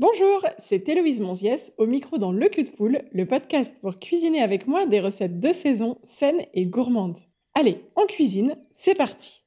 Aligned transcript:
Bonjour, 0.00 0.44
c'est 0.58 0.88
Héloïse 0.88 1.20
Monziès 1.20 1.72
au 1.78 1.86
micro 1.86 2.18
dans 2.18 2.32
Le 2.32 2.48
Cul 2.48 2.64
de 2.64 2.70
Poule, 2.70 3.02
le 3.12 3.26
podcast 3.26 3.76
pour 3.80 4.00
cuisiner 4.00 4.42
avec 4.42 4.66
moi 4.66 4.86
des 4.86 4.98
recettes 4.98 5.38
de 5.38 5.52
saison 5.52 5.98
saines 6.02 6.42
et 6.52 6.66
gourmandes. 6.66 7.18
Allez, 7.54 7.84
en 7.94 8.04
cuisine, 8.06 8.56
c'est 8.72 8.96
parti 8.96 9.44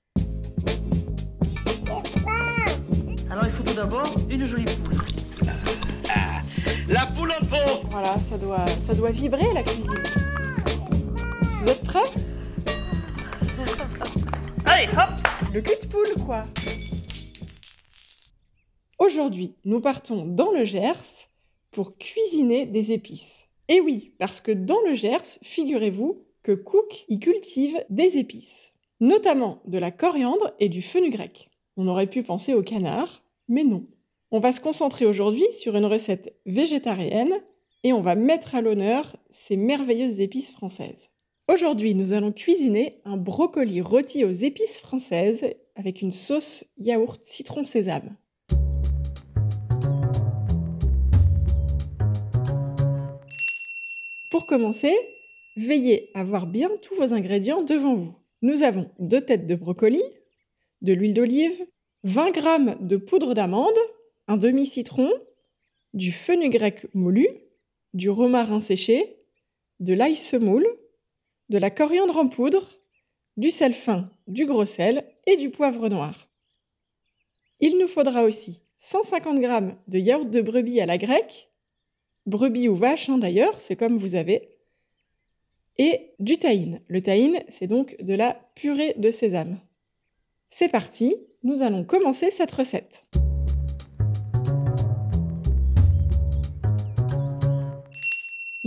Alors 3.30 3.44
il 3.44 3.50
faut 3.52 3.64
tout 3.64 3.76
d'abord 3.76 4.10
une 4.30 4.46
jolie 4.46 4.64
poule. 4.86 4.96
La 6.88 7.08
poule 7.08 7.34
au 7.42 7.46
pot 7.46 7.82
Voilà, 7.90 8.18
ça 8.18 8.38
doit, 8.38 8.66
ça 8.80 8.94
doit 8.94 9.12
vibrer 9.12 9.54
la 9.54 9.64
cuisine. 9.64 9.92
Vous 11.62 11.70
êtes 11.70 11.84
prêts? 11.84 12.10
Allez, 14.64 14.88
hop 14.94 15.54
Le 15.54 15.60
cul 15.60 15.76
de 15.82 15.88
poule, 15.88 16.24
quoi 16.26 16.44
Aujourd'hui, 19.00 19.54
nous 19.64 19.80
partons 19.80 20.26
dans 20.26 20.52
le 20.52 20.66
Gers 20.66 21.30
pour 21.70 21.98
cuisiner 21.98 22.66
des 22.66 22.92
épices. 22.92 23.48
Et 23.70 23.80
oui, 23.80 24.14
parce 24.18 24.42
que 24.42 24.52
dans 24.52 24.82
le 24.88 24.96
Gers, 24.96 25.38
figurez-vous 25.44 26.24
que 26.42 26.54
Cook 26.54 27.06
y 27.08 27.20
cultive 27.20 27.78
des 27.92 28.18
épices, 28.18 28.74
notamment 29.00 29.62
de 29.66 29.78
la 29.78 29.92
coriandre 29.92 30.52
et 30.60 30.68
du 30.68 30.82
fenugrec. 30.82 31.50
On 31.76 31.88
aurait 31.88 32.08
pu 32.08 32.24
penser 32.24 32.56
au 32.56 32.64
canard, 32.64 33.24
mais 33.48 33.64
non. 33.64 33.86
On 34.32 34.40
va 34.40 34.52
se 34.52 34.62
concentrer 34.62 35.06
aujourd'hui 35.06 35.46
sur 35.52 35.76
une 35.76 35.86
recette 35.86 36.36
végétarienne 36.48 37.34
et 37.84 37.94
on 37.94 38.02
va 38.02 38.16
mettre 38.16 38.56
à 38.56 38.62
l'honneur 38.62 39.16
ces 39.30 39.58
merveilleuses 39.58 40.22
épices 40.22 40.52
françaises. 40.52 41.10
Aujourd'hui, 41.48 41.94
nous 41.94 42.14
allons 42.14 42.32
cuisiner 42.32 43.00
un 43.06 43.16
brocoli 43.16 43.80
rôti 43.80 44.26
aux 44.26 44.32
épices 44.32 44.80
françaises 44.80 45.46
avec 45.76 46.02
une 46.02 46.12
sauce 46.12 46.66
yaourt 46.78 47.22
citron 47.24 47.64
sésame. 47.64 48.16
Pour 54.30 54.46
commencer, 54.46 54.94
veillez 55.56 56.10
à 56.14 56.24
voir 56.24 56.48
bien 56.48 56.70
tous 56.82 56.96
vos 56.96 57.14
ingrédients 57.14 57.62
devant 57.62 57.96
vous. 57.96 58.14
Nous 58.42 58.64
avons 58.64 58.92
deux 59.00 59.22
têtes 59.22 59.46
de 59.46 59.56
brocoli, 59.56 60.04
de 60.82 60.94
l'huile 60.94 61.14
d'olive, 61.14 61.66
20 62.04 62.36
g 62.36 62.76
de 62.82 62.98
poudre 62.98 63.34
d'amande, 63.34 63.78
un 64.28 64.38
demi-citron, 64.38 65.10
du 65.94 66.12
fenugrec 66.12 66.88
moulu, 66.94 67.28
du 67.94 68.10
romarin 68.10 68.60
séché, 68.60 69.18
de 69.80 69.94
l'ail 69.94 70.16
semoule, 70.16 70.68
de 71.50 71.58
la 71.58 71.70
coriandre 71.70 72.18
en 72.18 72.28
poudre, 72.28 72.70
du 73.38 73.50
sel 73.50 73.74
fin, 73.74 74.12
du 74.28 74.46
gros 74.46 74.66
sel 74.66 75.06
et 75.26 75.38
du 75.38 75.50
poivre 75.50 75.88
noir. 75.88 76.30
Il 77.60 77.78
nous 77.78 77.88
faudra 77.88 78.24
aussi 78.24 78.62
150 78.78 79.42
g 79.42 79.48
de 79.88 80.00
yaourt 80.00 80.30
de 80.30 80.42
brebis 80.42 80.82
à 80.82 80.86
la 80.86 80.98
grecque, 80.98 81.47
brebis 82.28 82.70
ou 82.70 82.76
vache 82.76 83.10
hein, 83.10 83.18
d'ailleurs, 83.18 83.60
c'est 83.60 83.76
comme 83.76 83.98
vous 83.98 84.16
avez, 84.16 84.50
et 85.80 86.12
du 86.20 86.38
tahine. 86.38 86.82
Le 86.88 87.02
tahine, 87.02 87.40
c'est 87.50 87.68
donc 87.68 87.96
de 88.02 88.14
la 88.14 88.40
purée 88.56 88.94
de 88.98 89.12
sésame. 89.12 89.60
C'est 90.50 90.70
parti, 90.70 91.16
nous 91.44 91.62
allons 91.62 91.84
commencer 91.84 92.32
cette 92.32 92.52
recette. 92.52 93.06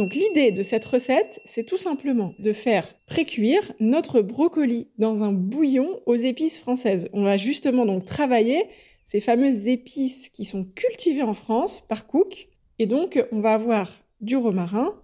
Donc 0.01 0.15
l'idée 0.15 0.51
de 0.51 0.63
cette 0.63 0.85
recette, 0.87 1.43
c'est 1.45 1.67
tout 1.67 1.77
simplement 1.77 2.33
de 2.39 2.55
faire 2.55 2.87
précuire 3.05 3.73
notre 3.81 4.23
brocoli 4.23 4.89
dans 4.97 5.25
un 5.25 5.33
bouillon 5.33 6.01
aux 6.07 6.15
épices 6.15 6.59
françaises. 6.59 7.11
On 7.13 7.23
va 7.23 7.37
justement 7.37 7.85
donc 7.85 8.07
travailler 8.07 8.65
ces 9.05 9.21
fameuses 9.21 9.67
épices 9.67 10.31
qui 10.31 10.45
sont 10.45 10.65
cultivées 10.65 11.23
en 11.23 11.35
France 11.35 11.81
par 11.81 12.07
Cook. 12.07 12.50
Et 12.81 12.87
donc 12.87 13.23
on 13.31 13.41
va 13.41 13.53
avoir 13.53 13.91
du 14.23 14.39
romarin, 14.39 14.95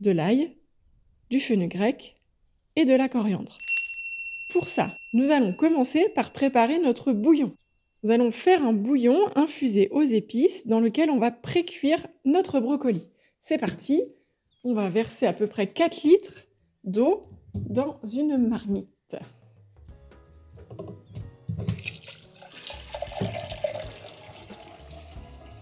de 0.00 0.10
l'ail, 0.10 0.56
du 1.30 1.38
fenugrec 1.38 2.20
et 2.74 2.84
de 2.84 2.94
la 2.94 3.08
coriandre. 3.08 3.58
Pour 4.50 4.66
ça, 4.66 4.92
nous 5.12 5.30
allons 5.30 5.52
commencer 5.52 6.08
par 6.08 6.32
préparer 6.32 6.80
notre 6.80 7.12
bouillon. 7.12 7.54
Nous 8.02 8.10
allons 8.10 8.32
faire 8.32 8.64
un 8.64 8.72
bouillon 8.72 9.18
infusé 9.36 9.88
aux 9.92 10.02
épices 10.02 10.66
dans 10.66 10.80
lequel 10.80 11.08
on 11.08 11.20
va 11.20 11.30
précuire 11.30 12.04
notre 12.24 12.58
brocoli. 12.58 13.08
C'est 13.38 13.58
parti, 13.58 14.02
on 14.64 14.74
va 14.74 14.90
verser 14.90 15.26
à 15.26 15.32
peu 15.32 15.46
près 15.46 15.68
4 15.68 16.02
litres 16.02 16.48
d'eau 16.82 17.28
dans 17.54 18.00
une 18.02 18.36
marmite. 18.36 19.16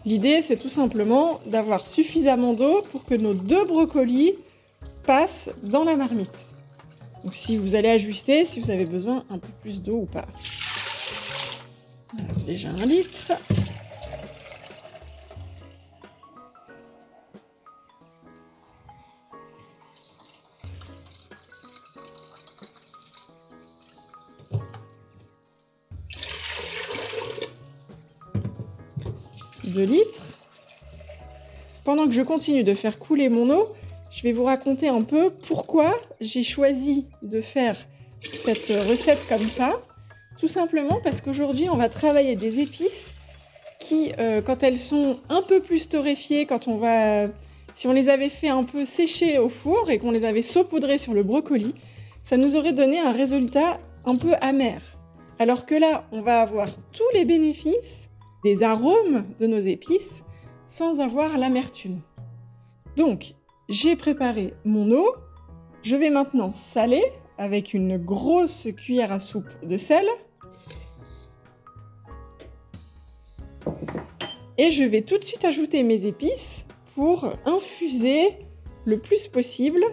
L'idée, 0.06 0.42
c'est 0.42 0.56
tout 0.56 0.68
simplement 0.68 1.40
d'avoir 1.46 1.86
suffisamment 1.86 2.52
d'eau 2.52 2.82
pour 2.92 3.04
que 3.04 3.14
nos 3.14 3.32
deux 3.32 3.64
brocolis 3.64 4.34
passent 5.06 5.50
dans 5.62 5.84
la 5.84 5.96
marmite. 5.96 6.46
Donc 7.22 7.34
si 7.34 7.56
vous 7.56 7.74
allez 7.74 7.88
ajuster, 7.88 8.44
si 8.44 8.60
vous 8.60 8.70
avez 8.70 8.84
besoin 8.84 9.24
un 9.30 9.38
peu 9.38 9.48
plus 9.62 9.82
d'eau 9.82 10.00
ou 10.02 10.06
pas. 10.06 10.26
Déjà 12.46 12.68
un 12.68 12.86
litre. 12.86 13.32
Deux 29.74 29.86
litres. 29.86 30.38
Pendant 31.84 32.06
que 32.06 32.12
je 32.12 32.22
continue 32.22 32.62
de 32.62 32.74
faire 32.74 33.00
couler 33.00 33.28
mon 33.28 33.50
eau, 33.50 33.68
je 34.12 34.22
vais 34.22 34.30
vous 34.30 34.44
raconter 34.44 34.86
un 34.86 35.02
peu 35.02 35.30
pourquoi 35.30 35.96
j'ai 36.20 36.44
choisi 36.44 37.06
de 37.22 37.40
faire 37.40 37.76
cette 38.20 38.68
recette 38.88 39.26
comme 39.28 39.44
ça. 39.48 39.72
Tout 40.38 40.46
simplement 40.46 41.00
parce 41.02 41.20
qu'aujourd'hui, 41.20 41.68
on 41.68 41.76
va 41.76 41.88
travailler 41.88 42.36
des 42.36 42.60
épices 42.60 43.14
qui, 43.80 44.12
euh, 44.20 44.40
quand 44.42 44.62
elles 44.62 44.78
sont 44.78 45.18
un 45.28 45.42
peu 45.42 45.58
plus 45.58 45.88
torréfiées, 45.88 46.46
quand 46.46 46.68
on 46.68 46.76
va, 46.76 47.26
si 47.74 47.88
on 47.88 47.92
les 47.92 48.10
avait 48.10 48.28
fait 48.28 48.50
un 48.50 48.62
peu 48.62 48.84
sécher 48.84 49.38
au 49.38 49.48
four 49.48 49.90
et 49.90 49.98
qu'on 49.98 50.12
les 50.12 50.24
avait 50.24 50.42
saupoudrées 50.42 50.98
sur 50.98 51.14
le 51.14 51.24
brocoli, 51.24 51.74
ça 52.22 52.36
nous 52.36 52.54
aurait 52.54 52.72
donné 52.72 53.00
un 53.00 53.12
résultat 53.12 53.80
un 54.04 54.14
peu 54.14 54.34
amer. 54.40 54.80
Alors 55.40 55.66
que 55.66 55.74
là, 55.74 56.04
on 56.12 56.22
va 56.22 56.42
avoir 56.42 56.68
tous 56.92 57.10
les 57.12 57.24
bénéfices 57.24 58.08
des 58.44 58.62
arômes 58.62 59.24
de 59.38 59.46
nos 59.46 59.58
épices 59.58 60.22
sans 60.66 61.00
avoir 61.00 61.38
l'amertume. 61.38 62.00
Donc, 62.96 63.34
j'ai 63.68 63.96
préparé 63.96 64.54
mon 64.64 64.92
eau. 64.92 65.14
Je 65.82 65.96
vais 65.96 66.10
maintenant 66.10 66.52
saler 66.52 67.02
avec 67.38 67.74
une 67.74 67.96
grosse 67.96 68.68
cuillère 68.76 69.12
à 69.12 69.18
soupe 69.18 69.48
de 69.62 69.76
sel. 69.76 70.06
Et 74.58 74.70
je 74.70 74.84
vais 74.84 75.02
tout 75.02 75.18
de 75.18 75.24
suite 75.24 75.44
ajouter 75.44 75.82
mes 75.82 76.06
épices 76.06 76.66
pour 76.94 77.32
infuser 77.44 78.28
le 78.84 78.98
plus 78.98 79.26
possible 79.26 79.84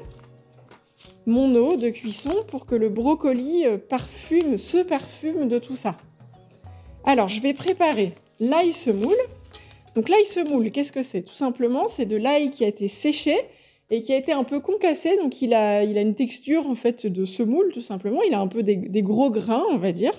mon 1.25 1.55
eau 1.55 1.77
de 1.77 1.89
cuisson 1.89 2.35
pour 2.47 2.65
que 2.65 2.75
le 2.75 2.89
brocoli 2.89 3.63
parfume, 3.89 4.57
se 4.57 4.79
parfume 4.79 5.47
de 5.47 5.59
tout 5.59 5.75
ça. 5.75 5.95
Alors, 7.05 7.27
je 7.27 7.41
vais 7.41 7.53
préparer 7.53 8.13
l'ail 8.41 8.73
semoule. 8.73 9.15
Donc 9.95 10.09
l'ail 10.09 10.25
semoule, 10.25 10.71
qu'est-ce 10.71 10.91
que 10.91 11.03
c'est? 11.03 11.21
Tout 11.21 11.35
simplement, 11.35 11.87
c'est 11.87 12.05
de 12.05 12.17
l'ail 12.17 12.49
qui 12.49 12.65
a 12.65 12.67
été 12.67 12.89
séché 12.89 13.37
et 13.89 14.01
qui 14.01 14.13
a 14.13 14.17
été 14.17 14.31
un 14.31 14.43
peu 14.43 14.59
concassé, 14.59 15.17
donc 15.17 15.41
il 15.41 15.53
a, 15.53 15.83
il 15.83 15.97
a 15.97 16.01
une 16.01 16.15
texture 16.15 16.67
en 16.67 16.75
fait 16.75 17.07
de 17.07 17.25
semoule 17.25 17.71
tout 17.73 17.81
simplement. 17.81 18.21
Il 18.23 18.33
a 18.33 18.39
un 18.39 18.47
peu 18.47 18.63
des, 18.63 19.01
gros 19.01 19.29
grains, 19.29 19.65
on 19.69 19.77
va 19.77 19.91
dire, 19.91 20.13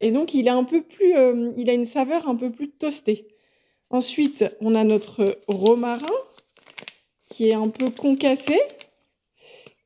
et 0.00 0.12
donc 0.12 0.32
il 0.34 0.48
a 0.48 0.54
un 0.54 0.64
peu 0.64 0.82
plus, 0.82 1.16
euh, 1.16 1.52
il 1.56 1.68
a 1.68 1.72
une 1.72 1.86
saveur 1.86 2.28
un 2.28 2.36
peu 2.36 2.50
plus 2.50 2.70
toastée. 2.70 3.26
Ensuite, 3.90 4.44
on 4.60 4.74
a 4.74 4.84
notre 4.84 5.38
romarin 5.48 6.06
qui 7.26 7.48
est 7.48 7.54
un 7.54 7.68
peu 7.68 7.90
concassé 7.90 8.60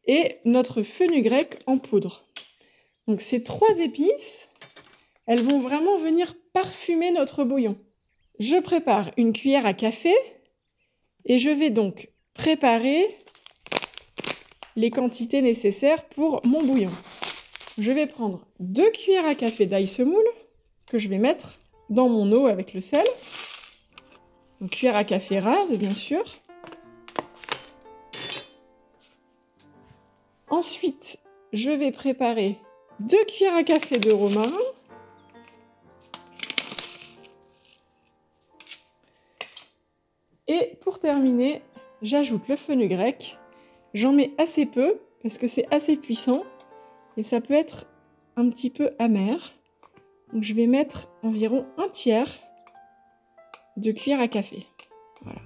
et 0.06 0.37
notre 0.44 0.83
fenugrec 0.83 1.61
en 1.67 1.79
poudre. 1.79 2.25
Donc 3.06 3.21
ces 3.21 3.43
trois 3.43 3.79
épices, 3.79 4.49
elles 5.27 5.41
vont 5.41 5.61
vraiment 5.61 5.99
venir 5.99 6.35
parfumer 6.55 7.11
notre 7.11 7.45
bouillon. 7.45 7.77
Je 8.39 8.56
prépare 8.56 9.11
une 9.19 9.35
cuillère 9.35 9.67
à 9.67 9.75
café 9.75 10.15
et 11.27 11.39
je 11.39 11.51
vais 11.51 11.71
donc 11.71 12.11
préparer 12.33 13.06
les 14.77 14.91
quantités 14.91 15.43
nécessaires 15.43 16.05
pour 16.05 16.41
mon 16.47 16.62
bouillon. 16.62 16.91
Je 17.77 17.91
vais 17.93 18.06
prendre 18.06 18.47
deux 18.61 18.91
cuillères 18.93 19.27
à 19.27 19.35
café 19.35 19.67
d'ail 19.67 19.87
semoule 19.87 20.25
que 20.87 20.99
je 20.99 21.09
vais 21.09 21.19
mettre 21.19 21.59
dans 21.91 22.09
mon 22.09 22.31
eau 22.33 22.47
avec 22.47 22.73
le 22.73 22.81
sel. 22.81 23.05
Une 24.61 24.71
cuillère 24.71 24.97
à 24.97 25.05
café 25.05 25.41
rase, 25.41 25.77
bien 25.77 25.93
sûr. 25.93 26.23
Ensuite, 30.49 31.19
je 31.53 31.71
vais 31.71 31.91
préparer 31.91 32.57
deux 33.00 33.25
cuillères 33.25 33.57
à 33.57 33.65
café 33.65 33.99
de 33.99 34.12
romarin. 34.12 34.53
Terminer, 41.05 41.61
j'ajoute 42.01 42.49
le 42.49 42.56
fenugrec. 42.56 43.39
J'en 43.93 44.15
mets 44.15 44.33
assez 44.39 44.65
peu 44.65 45.01
parce 45.23 45.37
que 45.37 45.47
c'est 45.47 45.67
assez 45.71 45.99
puissant 45.99 46.45
et 47.19 47.23
ça 47.23 47.43
peut 47.43 47.53
être 47.53 47.87
un 48.37 48.49
petit 48.49 48.71
peu 48.71 48.93
amer. 48.99 49.55
Je 50.41 50.55
vais 50.55 50.67
mettre 50.67 51.11
environ 51.23 51.67
un 51.77 51.89
tiers 51.91 52.41
de 53.77 53.93
cuillère 53.93 54.21
à 54.21 54.29
café. 54.29 54.61
Voilà. 55.25 55.41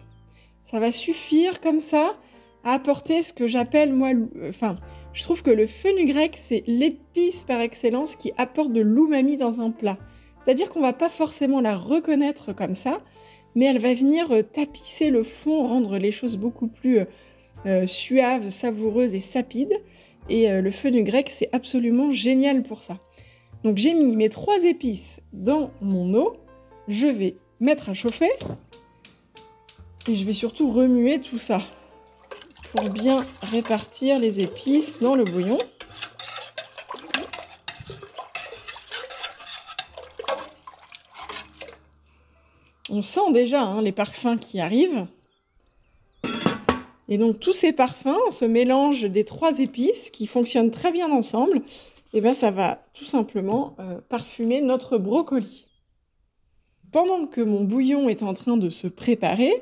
Ça 0.62 0.78
va 0.78 0.92
suffire 0.92 1.60
comme 1.60 1.80
ça 1.80 2.16
à 2.62 2.74
apporter 2.74 3.24
ce 3.24 3.32
que 3.32 3.48
j'appelle 3.48 3.92
moi, 3.92 4.10
enfin, 4.48 4.76
je 5.12 5.24
trouve 5.24 5.42
que 5.42 5.50
le 5.50 5.66
fenugrec 5.66 6.36
c'est 6.40 6.62
l'épice 6.68 7.42
par 7.42 7.58
excellence 7.58 8.14
qui 8.14 8.30
apporte 8.36 8.72
de 8.72 8.80
l'umami 8.80 9.36
dans 9.36 9.60
un 9.60 9.72
plat. 9.72 9.98
C'est-à-dire 10.44 10.68
qu'on 10.68 10.80
va 10.80 10.92
pas 10.92 11.08
forcément 11.08 11.60
la 11.60 11.74
reconnaître 11.74 12.52
comme 12.52 12.76
ça, 12.76 13.00
mais 13.58 13.64
elle 13.64 13.80
va 13.80 13.92
venir 13.92 14.30
euh, 14.30 14.42
tapisser 14.42 15.10
le 15.10 15.24
fond, 15.24 15.66
rendre 15.66 15.98
les 15.98 16.12
choses 16.12 16.36
beaucoup 16.36 16.68
plus 16.68 17.00
euh, 17.00 17.04
euh, 17.66 17.86
suaves, 17.88 18.50
savoureuses 18.50 19.14
et 19.14 19.20
sapides. 19.20 19.74
Et 20.30 20.48
le 20.50 20.70
fenugrec, 20.70 21.30
c'est 21.30 21.48
absolument 21.52 22.10
génial 22.10 22.62
pour 22.62 22.82
ça. 22.82 22.98
Donc 23.64 23.78
j'ai 23.78 23.94
mis 23.94 24.14
mes 24.14 24.28
trois 24.28 24.62
épices 24.64 25.20
dans 25.32 25.70
mon 25.80 26.12
eau. 26.14 26.36
Je 26.86 27.06
vais 27.06 27.36
mettre 27.60 27.88
à 27.88 27.94
chauffer. 27.94 28.28
Et 30.06 30.14
je 30.14 30.26
vais 30.26 30.34
surtout 30.34 30.70
remuer 30.70 31.18
tout 31.18 31.38
ça 31.38 31.62
pour 32.72 32.90
bien 32.90 33.24
répartir 33.40 34.18
les 34.18 34.40
épices 34.40 35.00
dans 35.00 35.14
le 35.14 35.24
bouillon. 35.24 35.56
On 42.90 43.02
sent 43.02 43.32
déjà 43.32 43.62
hein, 43.62 43.82
les 43.82 43.92
parfums 43.92 44.38
qui 44.40 44.60
arrivent. 44.60 45.06
Et 47.10 47.18
donc 47.18 47.38
tous 47.38 47.52
ces 47.52 47.72
parfums, 47.72 48.30
ce 48.30 48.46
mélange 48.46 49.02
des 49.02 49.24
trois 49.24 49.58
épices 49.58 50.10
qui 50.10 50.26
fonctionnent 50.26 50.70
très 50.70 50.90
bien 50.90 51.10
ensemble, 51.10 51.58
et 51.58 52.18
eh 52.18 52.20
bien 52.22 52.32
ça 52.32 52.50
va 52.50 52.82
tout 52.94 53.04
simplement 53.04 53.76
euh, 53.78 54.00
parfumer 54.08 54.62
notre 54.62 54.96
brocoli. 54.96 55.66
Pendant 56.90 57.26
que 57.26 57.42
mon 57.42 57.64
bouillon 57.64 58.08
est 58.08 58.22
en 58.22 58.32
train 58.32 58.56
de 58.56 58.70
se 58.70 58.86
préparer, 58.86 59.52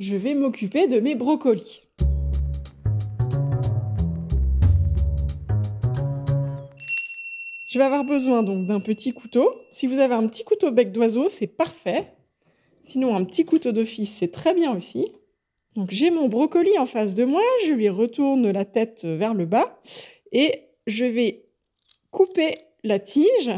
je 0.00 0.16
vais 0.16 0.34
m'occuper 0.34 0.88
de 0.88 0.98
mes 0.98 1.14
brocolis. 1.14 1.82
Je 7.68 7.78
vais 7.78 7.84
avoir 7.84 8.04
besoin 8.04 8.42
donc 8.42 8.66
d'un 8.66 8.80
petit 8.80 9.12
couteau. 9.12 9.52
Si 9.70 9.86
vous 9.86 10.00
avez 10.00 10.14
un 10.14 10.26
petit 10.26 10.42
couteau 10.42 10.72
bec 10.72 10.90
d'oiseau, 10.90 11.28
c'est 11.28 11.46
parfait. 11.46 12.12
Sinon, 12.84 13.16
un 13.16 13.24
petit 13.24 13.46
couteau 13.46 13.72
d'office, 13.72 14.14
c'est 14.18 14.30
très 14.30 14.52
bien 14.52 14.76
aussi. 14.76 15.10
Donc 15.74 15.90
j'ai 15.90 16.10
mon 16.10 16.28
brocoli 16.28 16.78
en 16.78 16.84
face 16.84 17.14
de 17.14 17.24
moi, 17.24 17.42
je 17.66 17.72
lui 17.72 17.88
retourne 17.88 18.50
la 18.50 18.66
tête 18.66 19.04
vers 19.04 19.32
le 19.32 19.46
bas 19.46 19.80
et 20.32 20.66
je 20.86 21.06
vais 21.06 21.46
couper 22.10 22.54
la 22.84 22.98
tige. 22.98 23.50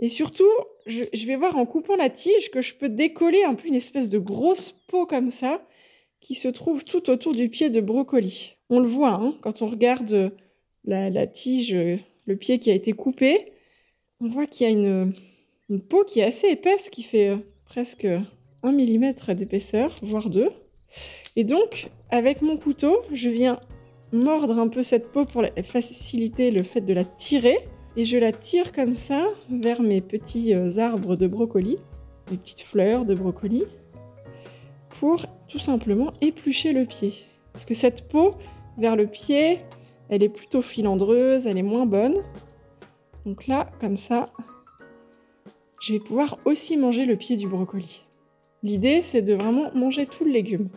Et 0.00 0.08
surtout, 0.08 0.50
je, 0.86 1.26
vais 1.26 1.36
voir 1.36 1.56
en 1.56 1.64
coupant 1.64 1.94
la 1.94 2.10
tige 2.10 2.50
que 2.50 2.60
je 2.60 2.74
peux 2.74 2.88
décoller 2.88 3.44
un 3.44 3.54
peu 3.54 3.68
une 3.68 3.76
espèce 3.76 4.10
de 4.10 4.18
grosse 4.18 4.72
peau 4.72 5.06
comme 5.06 5.30
ça 5.30 5.64
qui 6.20 6.34
se 6.34 6.48
trouve 6.48 6.82
tout 6.82 7.10
autour 7.10 7.32
du 7.32 7.48
pied 7.48 7.70
de 7.70 7.80
brocoli. 7.80 8.56
On 8.68 8.80
le 8.80 8.88
voit 8.88 9.14
hein, 9.14 9.38
quand 9.42 9.62
on 9.62 9.68
regarde 9.68 10.32
la, 10.84 11.26
tige, 11.28 11.72
le 12.26 12.36
pied 12.36 12.58
qui 12.58 12.72
a 12.72 12.74
été 12.74 12.92
coupé. 12.92 13.52
On 14.20 14.26
voit 14.26 14.46
qu'il 14.46 14.66
y 14.66 14.70
a 14.70 14.72
une, 14.72 15.12
une 15.70 15.80
peau 15.80 16.02
qui 16.04 16.18
est 16.18 16.24
assez 16.24 16.48
épaisse 16.48 16.90
qui 16.90 17.04
fait 17.04 17.28
euh, 17.28 17.36
presque 17.66 18.06
1 18.62 18.72
mm 18.72 19.34
d'épaisseur, 19.34 19.94
voire 20.02 20.30
2. 20.30 20.50
Et 21.36 21.44
donc, 21.44 21.90
avec 22.10 22.42
mon 22.42 22.56
couteau, 22.56 23.02
je 23.12 23.28
viens 23.28 23.58
mordre 24.12 24.58
un 24.58 24.68
peu 24.68 24.82
cette 24.82 25.10
peau 25.10 25.24
pour 25.24 25.42
faciliter 25.62 26.50
le 26.50 26.62
fait 26.62 26.80
de 26.80 26.94
la 26.94 27.04
tirer. 27.04 27.58
Et 27.96 28.04
je 28.04 28.16
la 28.16 28.32
tire 28.32 28.72
comme 28.72 28.96
ça 28.96 29.24
vers 29.50 29.80
mes 29.80 30.00
petits 30.00 30.52
euh, 30.52 30.78
arbres 30.78 31.14
de 31.14 31.28
brocoli, 31.28 31.76
mes 32.30 32.36
petites 32.36 32.60
fleurs 32.60 33.04
de 33.04 33.14
brocoli, 33.14 33.64
pour 34.90 35.16
tout 35.46 35.60
simplement 35.60 36.10
éplucher 36.20 36.72
le 36.72 36.86
pied. 36.86 37.12
Parce 37.52 37.64
que 37.64 37.74
cette 37.74 38.08
peau 38.08 38.32
vers 38.78 38.96
le 38.96 39.06
pied, 39.06 39.60
elle 40.08 40.24
est 40.24 40.28
plutôt 40.28 40.60
filandreuse, 40.60 41.46
elle 41.46 41.58
est 41.58 41.62
moins 41.62 41.86
bonne. 41.86 42.16
Donc 43.26 43.46
là, 43.46 43.70
comme 43.80 43.96
ça, 43.96 44.26
je 45.84 45.92
vais 45.92 45.98
pouvoir 45.98 46.38
aussi 46.46 46.78
manger 46.78 47.04
le 47.04 47.16
pied 47.16 47.36
du 47.36 47.46
brocoli. 47.46 48.04
L'idée, 48.62 49.02
c'est 49.02 49.20
de 49.20 49.34
vraiment 49.34 49.70
manger 49.74 50.06
tout 50.06 50.24
le 50.24 50.30
légume. 50.30 50.70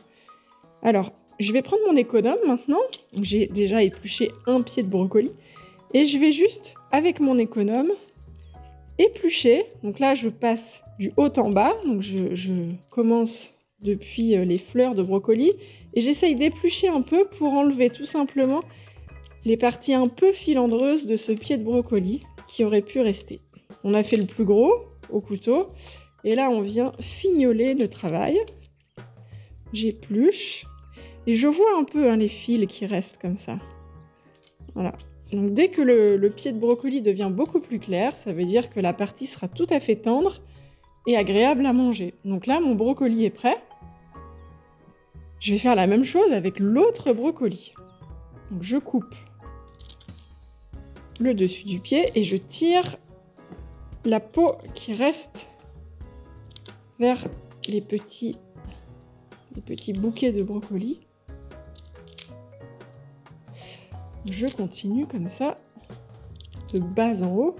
Alors, 0.83 1.13
je 1.39 1.53
vais 1.53 1.61
prendre 1.61 1.81
mon 1.89 1.95
économe 1.95 2.39
maintenant. 2.45 2.81
J'ai 3.21 3.47
déjà 3.47 3.81
épluché 3.83 4.31
un 4.47 4.61
pied 4.61 4.83
de 4.83 4.89
brocoli. 4.89 5.31
Et 5.93 6.03
je 6.05 6.17
vais 6.17 6.33
juste, 6.33 6.75
avec 6.91 7.21
mon 7.21 7.37
économe, 7.37 7.93
éplucher. 8.97 9.63
Donc 9.81 9.99
là, 9.99 10.13
je 10.13 10.27
passe 10.27 10.83
du 10.99 11.13
haut 11.15 11.31
en 11.37 11.51
bas. 11.51 11.73
Donc 11.85 12.01
je, 12.01 12.35
je 12.35 12.51
commence 12.91 13.53
depuis 13.79 14.35
euh, 14.35 14.43
les 14.43 14.57
fleurs 14.57 14.93
de 14.93 15.03
brocoli. 15.03 15.53
Et 15.93 16.01
j'essaye 16.01 16.35
d'éplucher 16.35 16.89
un 16.89 17.01
peu 17.01 17.23
pour 17.25 17.53
enlever 17.53 17.89
tout 17.89 18.05
simplement 18.05 18.59
les 19.45 19.55
parties 19.55 19.93
un 19.93 20.09
peu 20.09 20.33
filandreuses 20.33 21.05
de 21.05 21.15
ce 21.15 21.31
pied 21.31 21.55
de 21.55 21.63
brocoli 21.63 22.23
qui 22.49 22.65
aurait 22.65 22.81
pu 22.81 22.99
rester. 22.99 23.39
On 23.85 23.93
a 23.93 24.03
fait 24.03 24.17
le 24.17 24.25
plus 24.25 24.43
gros 24.43 24.73
au 25.09 25.21
couteau. 25.21 25.69
Et 26.23 26.35
là, 26.35 26.49
on 26.49 26.61
vient 26.61 26.91
fignoler 26.99 27.73
le 27.73 27.87
travail. 27.87 28.39
J'épluche. 29.73 30.65
Et 31.25 31.35
je 31.35 31.47
vois 31.47 31.77
un 31.77 31.83
peu 31.83 32.09
hein, 32.09 32.17
les 32.17 32.27
fils 32.27 32.65
qui 32.67 32.85
restent 32.85 33.19
comme 33.21 33.37
ça. 33.37 33.59
Voilà. 34.73 34.93
Donc 35.31 35.53
dès 35.53 35.67
que 35.67 35.81
le, 35.81 36.29
pied 36.29 36.51
de 36.51 36.59
brocoli 36.59 37.01
devient 37.01 37.29
beaucoup 37.31 37.59
plus 37.59 37.79
clair, 37.79 38.15
ça 38.15 38.31
veut 38.31 38.45
dire 38.45 38.69
que 38.69 38.79
la 38.79 38.93
partie 38.93 39.25
sera 39.25 39.47
tout 39.47 39.67
à 39.69 39.79
fait 39.79 39.97
tendre 39.97 40.35
et 41.05 41.17
agréable 41.17 41.65
à 41.65 41.73
manger. 41.73 42.13
Donc 42.23 42.47
là, 42.47 42.59
mon 42.59 42.75
brocoli 42.75 43.25
est 43.25 43.29
prêt. 43.29 43.57
Je 45.39 45.51
vais 45.51 45.59
faire 45.59 45.75
la 45.75 45.87
même 45.87 46.03
chose 46.03 46.31
avec 46.31 46.59
l'autre 46.59 47.11
brocoli. 47.13 47.73
Donc 48.51 48.63
je 48.63 48.77
coupe 48.77 49.15
le 51.19 51.33
dessus 51.33 51.65
du 51.65 51.79
pied 51.79 52.09
et 52.15 52.23
je 52.23 52.37
tire 52.37 52.95
la 54.07 54.19
peau 54.19 54.53
qui 54.73 54.93
reste 54.93 55.49
vers 56.99 57.23
les 57.67 57.81
petits, 57.81 58.37
petits 59.65 59.93
bouquets 59.93 60.31
de 60.31 60.41
brocolis. 60.43 60.99
Je 64.31 64.47
continue 64.47 65.05
comme 65.05 65.29
ça, 65.29 65.57
de 66.73 66.79
bas 66.79 67.23
en 67.23 67.35
haut. 67.35 67.55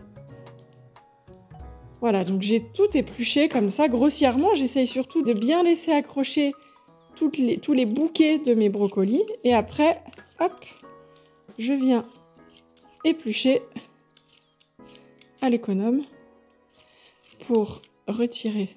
Voilà, 2.00 2.24
donc 2.24 2.42
j'ai 2.42 2.64
tout 2.64 2.96
épluché 2.96 3.50
comme 3.50 3.70
ça, 3.70 3.88
grossièrement. 3.88 4.56
J'essaye 4.56 4.88
surtout 4.88 5.24
de 5.24 5.34
bien 5.34 5.64
laisser 5.64 5.92
accrocher 5.92 6.54
tous 7.16 7.32
les 7.74 7.86
bouquets 7.86 8.38
de 8.40 8.54
mes 8.54 8.70
brocolis. 8.70 9.24
Et 9.44 9.54
après, 9.54 10.02
hop, 10.40 10.64
je 11.58 11.74
viens 11.74 12.06
éplucher 13.04 13.62
à 15.42 15.50
l'économe 15.50 16.04
pour 17.48 17.82
retirer 18.08 18.68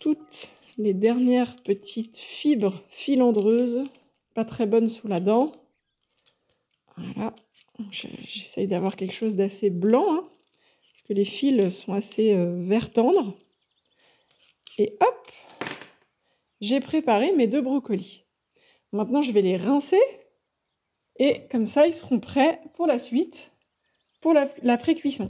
toutes 0.00 0.52
les 0.78 0.94
dernières 0.94 1.56
petites 1.56 2.16
fibres 2.16 2.80
filandreuses, 2.88 3.82
pas 4.34 4.44
très 4.44 4.66
bonnes 4.66 4.88
sous 4.88 5.08
la 5.08 5.18
dent. 5.18 5.50
Voilà, 6.96 7.34
j'essaye 7.90 8.68
d'avoir 8.68 8.94
quelque 8.94 9.14
chose 9.14 9.34
d'assez 9.34 9.68
blanc, 9.68 10.06
hein, 10.08 10.28
parce 10.92 11.02
que 11.02 11.12
les 11.12 11.24
fils 11.24 11.76
sont 11.76 11.92
assez 11.92 12.34
euh, 12.34 12.60
vert 12.60 12.92
tendre. 12.92 13.34
Et 14.78 14.96
hop, 15.00 15.32
j'ai 16.60 16.78
préparé 16.78 17.32
mes 17.32 17.48
deux 17.48 17.62
brocolis. 17.62 18.26
Maintenant, 18.92 19.22
je 19.22 19.32
vais 19.32 19.42
les 19.42 19.56
rincer, 19.56 20.00
et 21.18 21.48
comme 21.50 21.66
ça, 21.66 21.88
ils 21.88 21.92
seront 21.92 22.20
prêts 22.20 22.60
pour 22.74 22.86
la 22.86 23.00
suite, 23.00 23.50
pour 24.20 24.34
la, 24.34 24.48
la 24.62 24.76
pré-cuisson. 24.76 25.28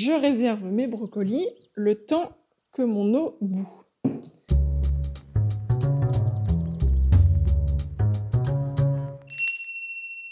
Je 0.00 0.12
réserve 0.12 0.64
mes 0.64 0.86
brocolis 0.86 1.48
le 1.74 1.96
temps 1.96 2.28
que 2.70 2.82
mon 2.82 3.12
eau 3.14 3.36
bout. 3.40 3.68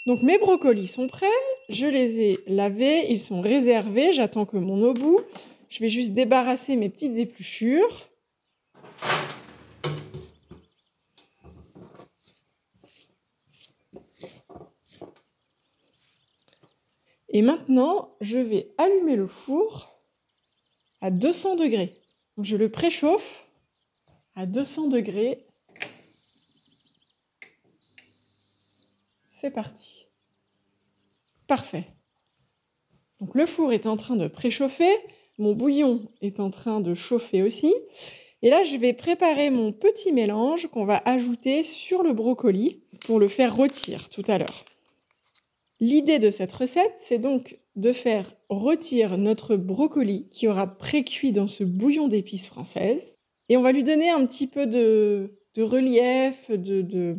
Donc 0.05 0.23
mes 0.23 0.37
brocolis 0.37 0.87
sont 0.87 1.07
prêts, 1.07 1.27
je 1.67 1.85
les 1.85 2.21
ai 2.21 2.39
lavés, 2.47 3.11
ils 3.11 3.19
sont 3.19 3.41
réservés, 3.41 4.13
j'attends 4.13 4.45
que 4.45 4.55
mon 4.55 4.81
eau 4.83 4.93
bout. 4.93 5.19
Je 5.67 5.79
vais 5.81 5.89
juste 5.89 6.13
débarrasser 6.13 6.77
mes 6.77 6.87
petites 6.87 7.17
épluchures. 7.17 8.07
Et 17.37 17.43
maintenant, 17.43 18.15
je 18.19 18.39
vais 18.39 18.73
allumer 18.79 19.15
le 19.15 19.27
four 19.27 20.01
à 21.01 21.11
200 21.11 21.57
degrés. 21.57 21.93
je 22.41 22.57
le 22.57 22.67
préchauffe 22.67 23.45
à 24.33 24.47
200 24.47 24.87
degrés. 24.87 25.45
C'est 29.29 29.51
parti. 29.51 30.07
Parfait. 31.45 31.85
Donc 33.19 33.35
le 33.35 33.45
four 33.45 33.71
est 33.71 33.85
en 33.85 33.97
train 33.97 34.15
de 34.15 34.27
préchauffer, 34.27 34.95
mon 35.37 35.53
bouillon 35.53 36.11
est 36.21 36.39
en 36.39 36.49
train 36.49 36.81
de 36.81 36.95
chauffer 36.95 37.43
aussi. 37.43 37.71
Et 38.41 38.49
là, 38.49 38.63
je 38.63 38.77
vais 38.77 38.93
préparer 38.93 39.51
mon 39.51 39.71
petit 39.71 40.11
mélange 40.11 40.71
qu'on 40.71 40.85
va 40.85 41.03
ajouter 41.05 41.63
sur 41.63 42.01
le 42.01 42.13
brocoli 42.13 42.81
pour 43.05 43.19
le 43.19 43.27
faire 43.27 43.55
rôtir 43.55 44.09
tout 44.09 44.23
à 44.27 44.39
l'heure. 44.39 44.65
L'idée 45.79 46.19
de 46.19 46.31
cette 46.31 46.51
recette, 46.51 46.95
c'est 46.97 47.19
donc 47.19 47.59
de 47.75 47.93
faire 47.93 48.33
rôtir 48.49 49.17
notre 49.17 49.55
brocoli 49.55 50.27
qui 50.29 50.47
aura 50.47 50.65
pré-cuit 50.65 51.31
dans 51.31 51.47
ce 51.47 51.63
bouillon 51.63 52.07
d'épices 52.07 52.47
françaises. 52.47 53.19
Et 53.49 53.57
on 53.57 53.61
va 53.61 53.71
lui 53.71 53.83
donner 53.83 54.09
un 54.09 54.25
petit 54.25 54.47
peu 54.47 54.65
de, 54.65 55.37
relief, 55.57 56.49
de, 56.49 56.81
de, 56.81 57.17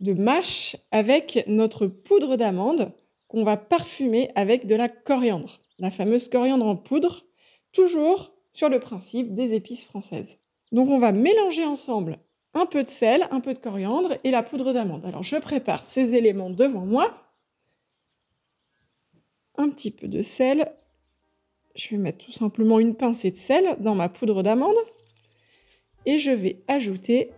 de 0.00 0.12
mâche 0.14 0.76
avec 0.90 1.44
notre 1.46 1.86
poudre 1.86 2.36
d'amande 2.36 2.92
qu'on 3.28 3.44
va 3.44 3.56
parfumer 3.56 4.30
avec 4.34 4.66
de 4.66 4.74
la 4.74 4.88
coriandre, 4.88 5.60
la 5.78 5.90
fameuse 5.90 6.28
coriandre 6.28 6.66
en 6.66 6.76
poudre, 6.76 7.26
toujours 7.72 8.32
sur 8.52 8.68
le 8.68 8.80
principe 8.80 9.34
des 9.34 9.54
épices 9.54 9.84
françaises. 9.84 10.38
Donc 10.72 10.88
on 10.88 10.98
va 10.98 11.12
mélanger 11.12 11.64
ensemble 11.64 12.18
un 12.54 12.66
peu 12.66 12.82
de 12.82 12.88
sel, 12.88 13.28
un 13.30 13.40
peu 13.40 13.54
de 13.54 13.58
coriandre 13.58 14.16
et 14.24 14.30
la 14.30 14.42
poudre 14.42 14.72
d'amande. 14.72 15.04
Alors 15.04 15.22
je 15.22 15.36
prépare 15.36 15.84
ces 15.84 16.14
éléments 16.14 16.50
devant 16.50 16.84
moi. 16.84 17.12
Un 19.56 19.70
petit 19.70 19.90
peu 19.90 20.08
de 20.08 20.22
sel. 20.22 20.70
Je 21.74 21.90
vais 21.90 21.96
mettre 21.96 22.24
tout 22.24 22.32
simplement 22.32 22.80
une 22.80 22.94
pincée 22.94 23.30
de 23.30 23.36
sel 23.36 23.76
dans 23.80 23.94
ma 23.94 24.08
poudre 24.08 24.42
d'amande. 24.42 24.76
Et 26.06 26.18
je 26.18 26.30
vais 26.30 26.62
ajouter 26.66 27.30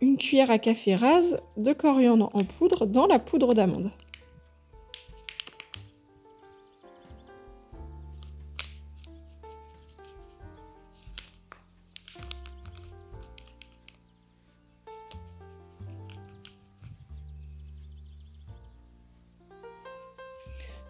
une 0.00 0.18
cuillère 0.18 0.50
à 0.50 0.58
café 0.58 0.96
rase 0.96 1.38
de 1.56 1.72
coriandre 1.72 2.30
en 2.34 2.42
poudre 2.42 2.86
dans 2.86 3.06
la 3.06 3.18
poudre 3.18 3.54
d'amande. 3.54 3.92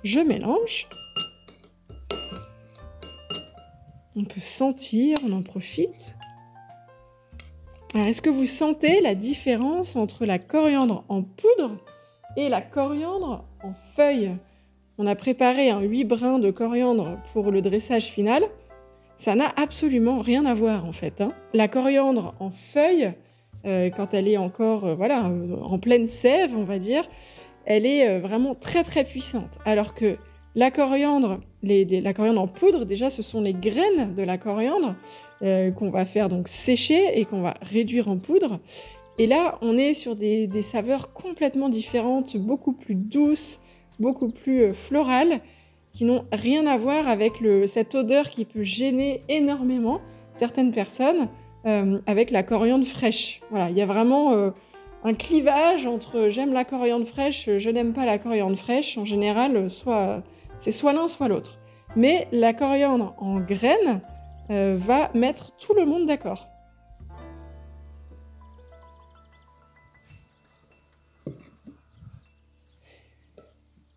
Je 0.03 0.19
mélange. 0.19 0.89
On 4.17 4.25
peut 4.25 4.41
sentir, 4.41 5.19
on 5.27 5.33
en 5.33 5.43
profite. 5.43 6.19
Alors, 7.95 8.09
est-ce 8.09 8.21
que 8.21 8.31
vous 8.31 8.47
sentez 8.47 9.01
la 9.01 9.15
différence 9.15 9.97
entre 9.97 10.27
la 10.27 10.39
coriandre 10.39 11.05
en 11.09 11.23
poudre 11.23 11.77
et 12.37 12.49
la 12.49 12.63
coriandre 12.63 13.45
en 13.63 13.73
feuille 13.73 14.33
On 14.99 15.07
a 15.07 15.15
préparé 15.15 15.71
un 15.71 15.81
8 15.81 16.05
brins 16.05 16.39
de 16.39 16.51
coriandre 16.51 17.19
pour 17.33 17.53
le 17.53 17.63
dressage 17.63 18.07
final. 18.07 18.43
Ça 19.17 19.35
n'a 19.35 19.53
absolument 19.57 20.21
rien 20.21 20.45
à 20.47 20.55
voir 20.55 20.85
en 20.85 20.93
fait. 20.93 21.21
Hein. 21.21 21.33
La 21.55 21.69
coriandre 21.69 22.35
en 22.41 22.51
feuille, 22.51 23.13
euh, 23.67 23.89
quand 23.91 24.15
elle 24.15 24.27
est 24.27 24.39
encore 24.39 24.85
euh, 24.85 24.95
voilà, 24.95 25.31
en 25.63 25.79
pleine 25.79 26.07
sève, 26.09 26.57
on 26.57 26.65
va 26.65 26.79
dire, 26.79 27.05
elle 27.67 27.87
est 27.87 28.09
euh, 28.09 28.21
vraiment 28.21 28.55
très 28.55 28.83
très 28.85 29.05
puissante. 29.05 29.59
Alors 29.65 29.95
que 29.95 30.17
la 30.55 30.71
coriandre, 30.71 31.41
la 31.63 32.13
coriandre 32.13 32.41
en 32.41 32.49
poudre, 32.49 32.85
déjà, 32.85 33.09
ce 33.09 33.23
sont 33.23 33.41
les 33.41 33.55
graines 33.55 34.15
de 34.15 34.23
la 34.23 34.37
coriandre 34.37 34.95
euh, 35.43 35.71
qu'on 35.71 35.91
va 35.91 36.05
faire 36.05 36.29
donc 36.29 36.49
sécher 36.49 37.19
et 37.19 37.25
qu'on 37.25 37.41
va 37.41 37.55
réduire 37.63 38.09
en 38.09 38.19
poudre. 38.19 38.61
Et 39.19 39.27
là, 39.27 39.59
on 39.63 39.79
est 39.79 39.95
sur 39.95 40.15
des, 40.17 40.49
saveurs 40.63 41.13
complètement 41.13 41.69
différentes, 41.69 42.37
beaucoup 42.37 42.73
plus 42.73 42.95
douces, 42.95 43.61
beaucoup 43.99 44.29
plus 44.29 44.65
euh, 44.65 44.73
florales, 44.75 45.41
qui 45.93 46.05
n'ont 46.05 46.25
rien 46.33 46.67
à 46.67 46.79
voir 46.79 47.07
avec 47.07 47.35
cette 47.67 47.95
odeur 47.95 48.31
qui 48.31 48.47
peut 48.47 48.63
gêner 48.63 49.23
énormément 49.29 50.01
certaines 50.33 50.73
personnes 50.73 51.29
avec 52.07 52.31
la 52.31 52.43
coriandre 52.43 52.87
fraîche. 52.87 53.43
Voilà, 53.51 53.69
il 53.69 53.77
y 53.77 53.83
a 53.83 53.85
vraiment 53.85 54.53
un 55.05 55.15
clivage 55.15 55.87
entre 55.87 56.29
j'aime 56.29 56.53
la 56.53 56.65
coriandre 56.65 57.07
fraîche, 57.07 57.51
je 57.57 57.71
n'aime 57.71 57.93
pas 57.93 58.05
la 58.05 58.19
coriandre 58.19 58.57
fraîche. 58.57 58.97
En 58.99 59.05
général, 59.05 59.69
soit 59.71 60.23
c'est 60.57 60.73
soit 60.73 60.93
l'un, 60.93 61.09
soit 61.09 61.29
l'autre. 61.29 61.59
Mais 61.97 62.29
la 62.33 62.55
coriandre 62.55 63.15
en 63.19 63.41
graines 63.41 64.01
euh, 64.51 64.77
va 64.79 65.11
mettre 65.15 65.57
tout 65.57 65.75
le 65.75 65.85
monde 65.85 66.07
d'accord. 66.07 66.47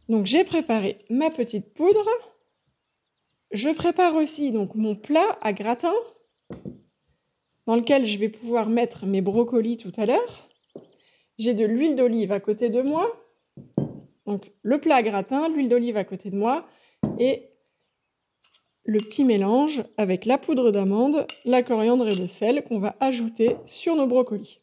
Donc 0.10 0.26
j'ai 0.26 0.44
préparé 0.44 0.98
ma 1.10 1.30
petite 1.30 1.74
poudre. 1.74 2.06
Je 3.52 3.70
prépare 3.70 4.16
aussi 4.16 4.52
donc 4.52 4.76
mon 4.76 4.96
plat 4.96 5.38
à 5.42 5.54
gratin 5.54 5.94
dans 7.66 7.76
lequel 7.76 8.06
je 8.06 8.18
vais 8.18 8.30
pouvoir 8.30 8.70
mettre 8.70 9.06
mes 9.06 9.22
brocolis 9.22 9.78
tout 9.78 9.94
à 9.98 10.06
l'heure. 10.06 10.50
J'ai 11.38 11.54
de 11.54 11.66
l'huile 11.66 11.96
d'olive 11.96 12.32
à 12.32 12.40
côté 12.40 12.70
de 12.70 12.82
moi. 12.82 13.14
Donc 14.26 14.54
le 14.62 14.80
plat 14.80 15.04
gratin, 15.04 15.50
l'huile 15.50 15.68
d'olive 15.68 15.98
à 15.98 16.06
côté 16.06 16.30
de 16.30 16.38
moi 16.38 16.66
et 17.20 17.50
le 18.86 19.00
petit 19.00 19.26
mélange 19.26 19.84
avec 19.98 20.26
la 20.26 20.38
poudre 20.38 20.72
d'amande, 20.72 21.28
la 21.44 21.62
coriandre 21.62 22.08
et 22.08 22.16
le 22.16 22.28
sel 22.28 22.64
qu'on 22.64 22.80
va 22.80 22.96
ajouter 23.02 23.58
sur 23.66 23.98
nos 23.98 24.08
brocolis. 24.08 24.62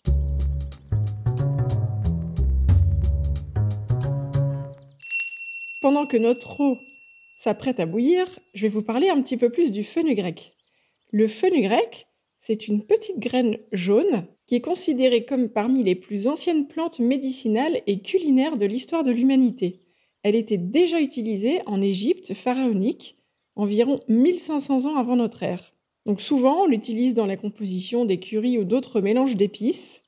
Pendant 5.83 6.07
que 6.07 6.17
notre 6.17 6.61
eau 6.61 6.79
s'apprête 7.35 7.81
à 7.81 7.87
bouillir, 7.87 8.27
je 8.55 8.63
vais 8.63 8.69
vous 8.69 8.83
parler 8.83 9.11
un 9.11 9.21
petit 9.21 9.37
peu 9.37 9.51
plus 9.51 9.73
du 9.73 9.85
fenugrec. 9.85 10.55
Le 11.11 11.29
fenugrec, 11.29 12.07
c'est 12.45 12.67
une 12.67 12.83
petite 12.83 13.21
graine 13.21 13.57
jaune 13.71 14.27
qui 14.47 14.57
est 14.57 14.61
considérée 14.61 15.25
comme 15.25 15.49
parmi 15.49 15.85
les 15.85 15.95
plus 15.95 16.27
anciennes 16.27 16.67
plantes 16.67 16.99
médicinales 16.99 17.81
et 17.87 18.01
culinaires 18.01 18.57
de 18.57 18.67
l'histoire 18.67 19.05
de 19.05 19.13
l'humanité. 19.13 19.79
Elle 20.25 20.35
était 20.35 20.59
déjà 20.59 21.01
utilisée 21.01 21.61
en 21.67 21.81
Égypte 21.81 22.35
pharaonique 22.35 23.17
environ 23.55 24.01
1500 24.09 24.87
ans 24.87 24.97
avant 24.97 25.15
notre 25.15 25.45
ère. 25.45 25.73
Donc 26.05 26.21
souvent, 26.21 26.65
on 26.65 26.67
l'utilise 26.67 27.15
dans 27.15 27.27
la 27.27 27.37
composition 27.37 28.05
des 28.07 28.19
currys 28.19 28.59
ou 28.59 28.65
d'autres 28.65 29.01
mélanges 29.01 29.37
d'épices. 29.37 30.03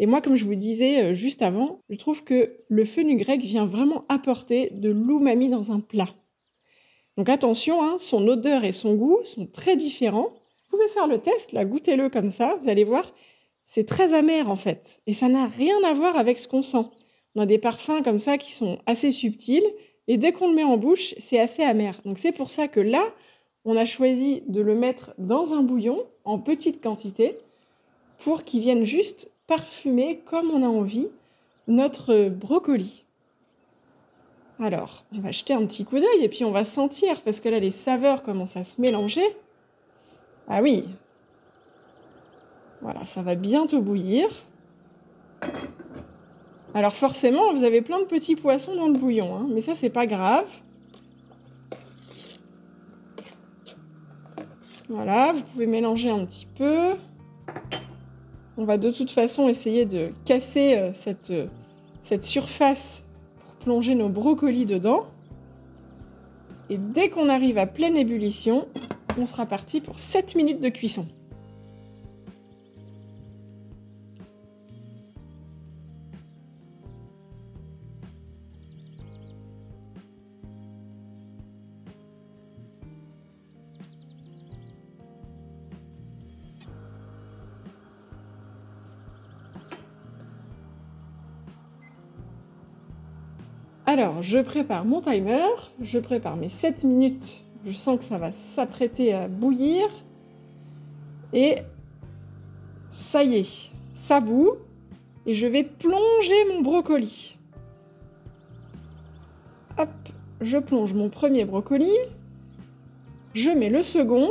Et 0.00 0.06
moi, 0.06 0.20
comme 0.20 0.34
je 0.34 0.44
vous 0.44 0.56
disais 0.56 1.04
euh, 1.04 1.14
juste 1.14 1.40
avant, 1.40 1.82
je 1.88 1.98
trouve 1.98 2.24
que 2.24 2.64
le 2.68 2.84
fenugrec 2.84 3.40
vient 3.40 3.64
vraiment 3.64 4.04
apporter 4.08 4.70
de 4.72 4.90
l'umami 4.90 5.50
dans 5.50 5.70
un 5.70 5.78
plat. 5.78 6.12
Donc 7.16 7.28
attention, 7.28 7.80
hein, 7.80 7.94
son 7.98 8.26
odeur 8.26 8.64
et 8.64 8.72
son 8.72 8.96
goût 8.96 9.20
sont 9.22 9.46
très 9.46 9.76
différents 9.76 10.32
vous 10.70 10.78
pouvez 10.78 10.88
faire 10.88 11.06
le 11.06 11.18
test, 11.18 11.52
là, 11.52 11.64
goûtez-le 11.64 12.08
comme 12.08 12.30
ça, 12.30 12.56
vous 12.60 12.68
allez 12.68 12.84
voir, 12.84 13.12
c'est 13.64 13.86
très 13.86 14.12
amer 14.12 14.50
en 14.50 14.56
fait. 14.56 15.00
Et 15.06 15.12
ça 15.12 15.28
n'a 15.28 15.46
rien 15.46 15.76
à 15.84 15.92
voir 15.92 16.16
avec 16.16 16.38
ce 16.38 16.48
qu'on 16.48 16.62
sent. 16.62 16.86
On 17.34 17.42
a 17.42 17.46
des 17.46 17.58
parfums 17.58 18.02
comme 18.02 18.20
ça 18.20 18.38
qui 18.38 18.52
sont 18.52 18.78
assez 18.86 19.12
subtils, 19.12 19.66
et 20.08 20.18
dès 20.18 20.32
qu'on 20.32 20.48
le 20.48 20.54
met 20.54 20.64
en 20.64 20.76
bouche, 20.76 21.14
c'est 21.18 21.40
assez 21.40 21.62
amer. 21.62 22.00
Donc 22.04 22.18
c'est 22.18 22.32
pour 22.32 22.50
ça 22.50 22.68
que 22.68 22.80
là, 22.80 23.04
on 23.64 23.76
a 23.76 23.84
choisi 23.84 24.42
de 24.46 24.60
le 24.60 24.74
mettre 24.74 25.12
dans 25.18 25.52
un 25.52 25.62
bouillon 25.62 26.04
en 26.24 26.38
petite 26.38 26.82
quantité 26.82 27.36
pour 28.18 28.44
qu'il 28.44 28.60
vienne 28.60 28.84
juste 28.84 29.32
parfumer 29.46 30.20
comme 30.24 30.50
on 30.50 30.62
a 30.62 30.68
envie 30.68 31.08
notre 31.66 32.28
brocoli. 32.28 33.04
Alors, 34.58 35.04
on 35.12 35.20
va 35.20 35.32
jeter 35.32 35.52
un 35.52 35.66
petit 35.66 35.84
coup 35.84 35.98
d'œil 35.98 36.22
et 36.22 36.28
puis 36.28 36.44
on 36.44 36.50
va 36.50 36.64
sentir, 36.64 37.20
parce 37.22 37.40
que 37.40 37.48
là, 37.48 37.58
les 37.58 37.70
saveurs 37.70 38.22
commencent 38.22 38.56
à 38.56 38.64
se 38.64 38.80
mélanger. 38.80 39.26
Ah 40.48 40.62
oui. 40.62 40.84
Voilà, 42.82 43.04
ça 43.04 43.22
va 43.22 43.34
bientôt 43.34 43.80
bouillir. 43.80 44.28
Alors 46.74 46.94
forcément, 46.94 47.54
vous 47.54 47.64
avez 47.64 47.80
plein 47.80 47.98
de 48.00 48.04
petits 48.04 48.36
poissons 48.36 48.76
dans 48.76 48.86
le 48.86 48.92
bouillon, 48.92 49.34
hein, 49.34 49.46
mais 49.50 49.60
ça, 49.60 49.74
c'est 49.74 49.90
pas 49.90 50.06
grave. 50.06 50.46
Voilà, 54.88 55.32
vous 55.32 55.42
pouvez 55.42 55.66
mélanger 55.66 56.10
un 56.10 56.24
petit 56.24 56.46
peu. 56.46 56.90
On 58.56 58.64
va 58.64 58.78
de 58.78 58.90
toute 58.90 59.10
façon 59.10 59.48
essayer 59.48 59.84
de 59.84 60.12
casser 60.24 60.76
euh, 60.76 60.92
euh, 61.30 61.46
cette 62.00 62.24
surface 62.24 63.04
pour 63.40 63.54
plonger 63.54 63.94
nos 63.94 64.08
brocolis 64.08 64.64
dedans. 64.64 65.06
Et 66.70 66.78
dès 66.78 67.08
qu'on 67.08 67.28
arrive 67.28 67.58
à 67.58 67.66
pleine 67.66 67.96
ébullition, 67.96 68.68
on 69.18 69.26
sera 69.26 69.46
parti 69.46 69.80
pour 69.80 69.98
7 69.98 70.34
minutes 70.34 70.60
de 70.60 70.68
cuisson. 70.68 71.06
Alors, 93.88 94.20
je 94.20 94.38
prépare 94.38 94.84
mon 94.84 95.00
timer, 95.00 95.46
je 95.80 95.98
prépare 95.98 96.36
mes 96.36 96.50
7 96.50 96.84
minutes 96.84 97.45
je 97.66 97.72
sens 97.72 97.98
que 97.98 98.04
ça 98.04 98.16
va 98.16 98.30
s'apprêter 98.30 99.12
à 99.12 99.26
bouillir. 99.26 99.88
Et 101.32 101.56
ça 102.86 103.24
y 103.24 103.38
est, 103.38 103.72
ça 103.92 104.20
bout. 104.20 104.52
Et 105.26 105.34
je 105.34 105.48
vais 105.48 105.64
plonger 105.64 106.44
mon 106.52 106.60
brocoli. 106.60 107.36
Hop, 109.78 109.90
je 110.40 110.58
plonge 110.58 110.94
mon 110.94 111.08
premier 111.08 111.44
brocoli. 111.44 111.90
Je 113.34 113.50
mets 113.50 113.68
le 113.68 113.82
second. 113.82 114.30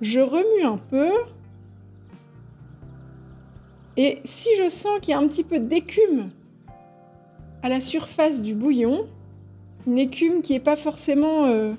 Je 0.00 0.20
remue 0.20 0.62
un 0.64 0.78
peu. 0.78 1.10
Et 3.96 4.20
si 4.24 4.48
je 4.56 4.68
sens 4.68 5.00
qu'il 5.00 5.10
y 5.10 5.14
a 5.14 5.18
un 5.18 5.26
petit 5.26 5.44
peu 5.44 5.58
d'écume 5.58 6.30
à 7.62 7.68
la 7.68 7.80
surface 7.80 8.42
du 8.42 8.54
bouillon, 8.54 9.08
une 9.86 9.98
écume 9.98 10.42
qui 10.42 10.52
n'est 10.52 10.60
pas 10.60 10.76
forcément 10.76 11.46
euh, 11.46 11.72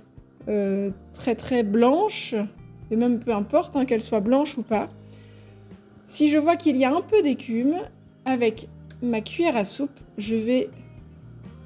euh, 0.48 0.91
très 1.13 1.36
très 1.36 1.63
blanche, 1.63 2.36
et 2.91 2.95
même 2.95 3.19
peu 3.19 3.33
importe 3.33 3.75
hein, 3.75 3.86
qu'elle 3.86 4.01
soit 4.01 4.19
blanche 4.19 4.57
ou 4.57 4.63
pas, 4.63 4.88
si 6.05 6.29
je 6.29 6.38
vois 6.38 6.55
qu'il 6.57 6.75
y 6.75 6.86
a 6.86 6.93
un 6.93 7.01
peu 7.01 7.22
d'écume, 7.22 7.75
avec 8.25 8.67
ma 9.01 9.22
cuillère 9.22 9.57
à 9.57 9.65
soupe, 9.65 10.00
je 10.17 10.36
vais 10.36 10.69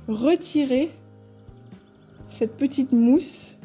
retirer 0.08 0.92
cette 2.26 2.56
petite 2.58 2.92
mousse 2.92 3.58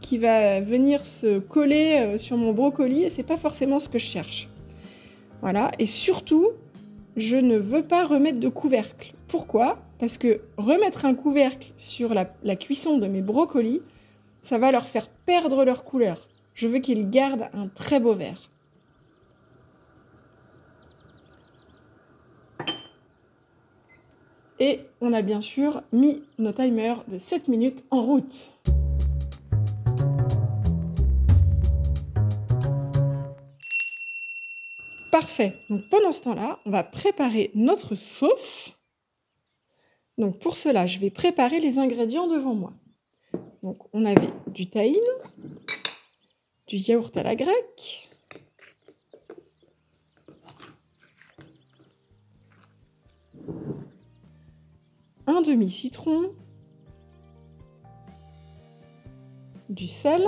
qui 0.00 0.18
va 0.18 0.60
venir 0.60 1.06
se 1.06 1.38
coller 1.38 1.98
euh, 1.98 2.18
sur 2.18 2.36
mon 2.36 2.52
brocoli 2.52 3.04
et 3.04 3.08
c'est 3.08 3.22
pas 3.22 3.36
forcément 3.36 3.78
ce 3.78 3.88
que 3.88 3.98
je 3.98 4.06
cherche. 4.06 4.48
Voilà, 5.40 5.72
et 5.78 5.86
surtout, 5.86 6.48
je 7.16 7.36
ne 7.36 7.56
veux 7.56 7.82
pas 7.82 8.06
remettre 8.06 8.38
de 8.38 8.48
couvercle. 8.48 9.14
Pourquoi? 9.26 9.78
Parce 10.02 10.18
que 10.18 10.40
remettre 10.56 11.04
un 11.04 11.14
couvercle 11.14 11.70
sur 11.76 12.12
la, 12.12 12.56
cuisson 12.56 12.98
de 12.98 13.06
mes 13.06 13.22
brocolis, 13.22 13.82
ça 14.40 14.58
va 14.58 14.72
leur 14.72 14.82
faire 14.82 15.08
perdre 15.08 15.64
leur 15.64 15.84
couleur. 15.84 16.28
Je 16.54 16.66
veux 16.66 16.80
qu'ils 16.80 17.08
gardent 17.08 17.48
un 17.52 17.68
très 17.68 18.00
beau 18.00 18.12
vert. 18.12 18.50
Et 24.58 24.80
on 25.00 25.12
a 25.12 25.22
bien 25.22 25.40
sûr 25.40 25.82
mis 25.92 26.24
nos 26.36 26.50
timers 26.50 27.04
de 27.06 27.16
7 27.16 27.46
minutes 27.46 27.84
en 27.92 28.02
route. 28.02 28.52
Parfait. 35.12 35.58
Donc 35.70 35.88
pendant 35.88 36.10
ce 36.10 36.22
temps-là, 36.22 36.58
on 36.66 36.70
va 36.72 36.82
préparer 36.82 37.52
notre 37.54 37.94
sauce. 37.94 38.81
Donc 40.22 40.38
pour 40.38 40.56
cela, 40.56 40.86
je 40.86 41.00
vais 41.00 41.10
préparer 41.10 41.58
les 41.58 41.78
ingrédients 41.80 42.28
devant 42.28 42.54
moi. 42.54 42.72
Donc 43.64 43.78
on 43.92 44.04
avait 44.04 44.30
du 44.46 44.70
tahine, 44.70 44.94
du 46.68 46.76
yaourt 46.76 47.16
à 47.16 47.24
la 47.24 47.34
grecque, 47.34 48.08
un 55.26 55.42
demi-citron, 55.42 56.30
du 59.70 59.88
sel, 59.88 60.22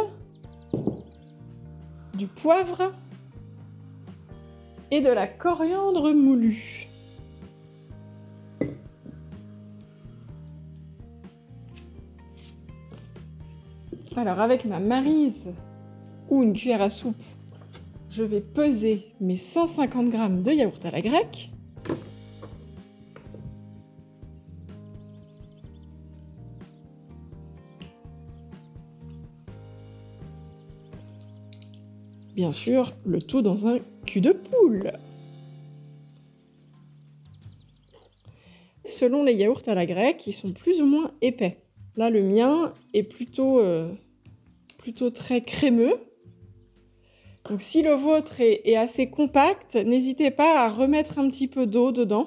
du 2.15 2.27
poivre 2.27 2.93
et 4.91 5.01
de 5.01 5.11
la 5.11 5.29
coriandre 5.29 6.13
moulue. 6.13 6.89
Alors 14.17 14.39
avec 14.41 14.65
ma 14.65 14.79
marise 14.79 15.53
ou 16.31 16.43
une 16.45 16.53
cuillère 16.53 16.83
à 16.83 16.89
soupe, 16.89 17.23
je 18.09 18.23
vais 18.23 18.41
peser 18.41 19.13
mes 19.21 19.37
150 19.37 20.13
g 20.13 20.19
de 20.43 20.53
yaourt 20.53 20.85
à 20.85 20.93
la 20.93 21.01
grecque. 21.01 21.51
Bien 32.37 32.53
sûr, 32.53 32.93
le 33.05 33.21
tout 33.21 33.43
dans 33.43 33.67
un 33.67 33.79
cul 34.07 34.21
de 34.21 34.33
poule. 34.33 34.93
Selon 38.85 39.25
les 39.25 39.35
yaourts 39.35 39.63
à 39.67 39.75
la 39.75 39.87
grecque, 39.87 40.27
ils 40.27 40.33
sont 40.33 40.53
plus 40.53 40.81
ou 40.81 40.87
moins 40.87 41.11
épais. 41.21 41.59
Là, 41.97 42.11
le 42.11 42.23
mien 42.23 42.75
est 42.93 43.05
plutôt, 43.05 43.61
euh, 43.61 43.89
plutôt 44.85 45.09
très 45.09 45.41
crémeux. 45.41 45.95
Donc 47.49 47.63
si 47.63 47.81
le 47.81 47.95
vôtre 47.95 48.43
est, 48.43 48.77
assez 48.77 49.09
compact, 49.09 49.77
n'hésitez 49.77 50.31
pas 50.31 50.63
à 50.63 50.69
remettre 50.69 51.19
un 51.19 51.31
petit 51.31 51.49
peu 51.49 51.65
d'eau 51.67 51.91
dedans 51.91 52.27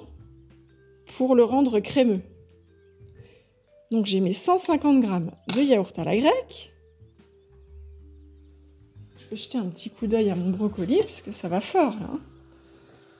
pour 1.16 1.36
le 1.36 1.44
rendre 1.44 1.78
crémeux. 1.78 2.20
Donc 3.92 4.06
j'ai 4.06 4.18
mes 4.18 4.32
150 4.32 5.06
g 5.06 5.08
de 5.54 5.62
yaourt 5.62 5.96
à 6.00 6.04
la 6.04 6.16
grecque. 6.16 6.72
Je 9.18 9.30
vais 9.30 9.36
jeter 9.36 9.58
un 9.58 9.66
petit 9.66 9.90
coup 9.90 10.08
d'œil 10.08 10.28
à 10.28 10.34
mon 10.34 10.50
brocoli 10.50 10.98
puisque 11.04 11.32
ça 11.32 11.46
va 11.46 11.60
fort 11.60 11.94
là. 12.00 12.10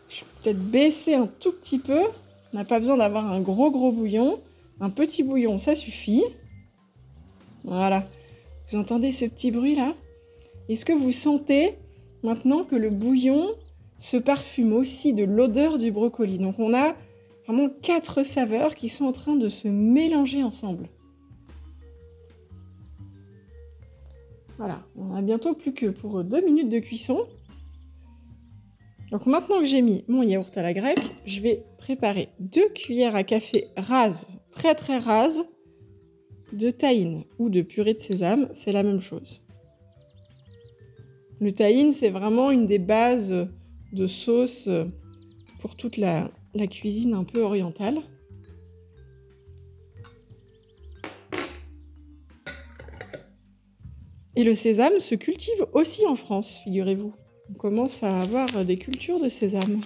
Je 0.08 0.16
vais 0.16 0.26
peut-être 0.42 0.70
baisser 0.70 1.14
un 1.14 1.28
tout 1.28 1.52
petit 1.52 1.78
peu. 1.78 2.02
On 2.52 2.56
n'a 2.56 2.64
pas 2.64 2.80
besoin 2.80 2.96
d'avoir 2.96 3.30
un 3.30 3.40
gros 3.40 3.70
gros 3.70 3.92
bouillon. 3.92 4.40
Un 4.80 4.90
petit 4.90 5.22
bouillon, 5.22 5.58
ça 5.58 5.76
suffit. 5.76 6.24
Voilà. 7.62 8.04
Vous 8.70 8.76
entendez 8.76 9.12
ce 9.12 9.24
petit 9.24 9.50
bruit 9.50 9.74
là 9.74 9.94
Est-ce 10.68 10.84
que 10.84 10.92
vous 10.92 11.12
sentez 11.12 11.74
maintenant 12.22 12.64
que 12.64 12.76
le 12.76 12.90
bouillon 12.90 13.48
se 13.96 14.18
parfume 14.18 14.74
aussi 14.74 15.14
de 15.14 15.24
l'odeur 15.24 15.78
du 15.78 15.90
brocoli? 15.90 16.38
Donc 16.38 16.58
on 16.58 16.74
a 16.74 16.94
vraiment 17.46 17.70
quatre 17.82 18.24
saveurs 18.24 18.74
qui 18.74 18.90
sont 18.90 19.06
en 19.06 19.12
train 19.12 19.36
de 19.36 19.48
se 19.48 19.68
mélanger 19.68 20.42
ensemble. 20.42 20.88
Voilà, 24.58 24.82
on 24.96 25.14
a 25.14 25.22
bientôt 25.22 25.54
plus 25.54 25.72
que 25.72 25.86
pour 25.86 26.22
deux 26.22 26.44
minutes 26.44 26.68
de 26.68 26.80
cuisson. 26.80 27.26
Donc 29.10 29.24
maintenant 29.24 29.60
que 29.60 29.64
j'ai 29.64 29.80
mis 29.80 30.04
mon 30.08 30.22
yaourt 30.22 30.54
à 30.58 30.62
la 30.62 30.74
grecque, 30.74 31.14
je 31.24 31.40
vais 31.40 31.64
préparer 31.78 32.28
deux 32.38 32.68
cuillères 32.74 33.16
à 33.16 33.24
café 33.24 33.64
rases, 33.78 34.28
très 34.50 34.74
très 34.74 34.98
rases, 34.98 35.44
de 36.52 36.70
tahine 36.70 37.24
ou 37.38 37.50
de 37.50 37.62
purée 37.62 37.94
de 37.94 37.98
sésame, 37.98 38.48
c'est 38.52 38.72
la 38.72 38.82
même 38.82 39.00
chose. 39.00 39.42
Le 41.40 41.52
tahine, 41.52 41.92
c'est 41.92 42.10
vraiment 42.10 42.50
une 42.50 42.66
des 42.66 42.78
bases 42.78 43.48
de 43.92 44.06
sauce 44.06 44.68
pour 45.60 45.76
toute 45.76 45.96
la, 45.96 46.30
la 46.54 46.66
cuisine 46.66 47.14
un 47.14 47.24
peu 47.24 47.40
orientale. 47.40 48.02
Et 54.34 54.44
le 54.44 54.54
sésame 54.54 55.00
se 55.00 55.16
cultive 55.16 55.66
aussi 55.72 56.06
en 56.06 56.14
France, 56.14 56.60
figurez-vous. 56.62 57.12
On 57.50 57.54
commence 57.54 58.02
à 58.02 58.20
avoir 58.20 58.64
des 58.64 58.76
cultures 58.76 59.20
de 59.20 59.28
sésame. 59.28 59.80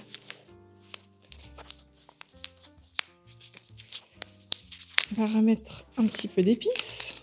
On 5.15 5.21
va 5.21 5.31
remettre 5.31 5.85
un 5.97 6.07
petit 6.07 6.27
peu 6.27 6.41
d'épices. 6.41 7.21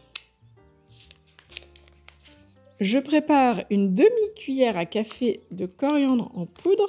Je 2.79 2.98
prépare 2.98 3.64
une 3.68 3.94
demi-cuillère 3.94 4.76
à 4.76 4.87
café 4.87 5.40
de 5.50 5.66
coriandre 5.66 6.31
en 6.37 6.46
poudre. 6.46 6.88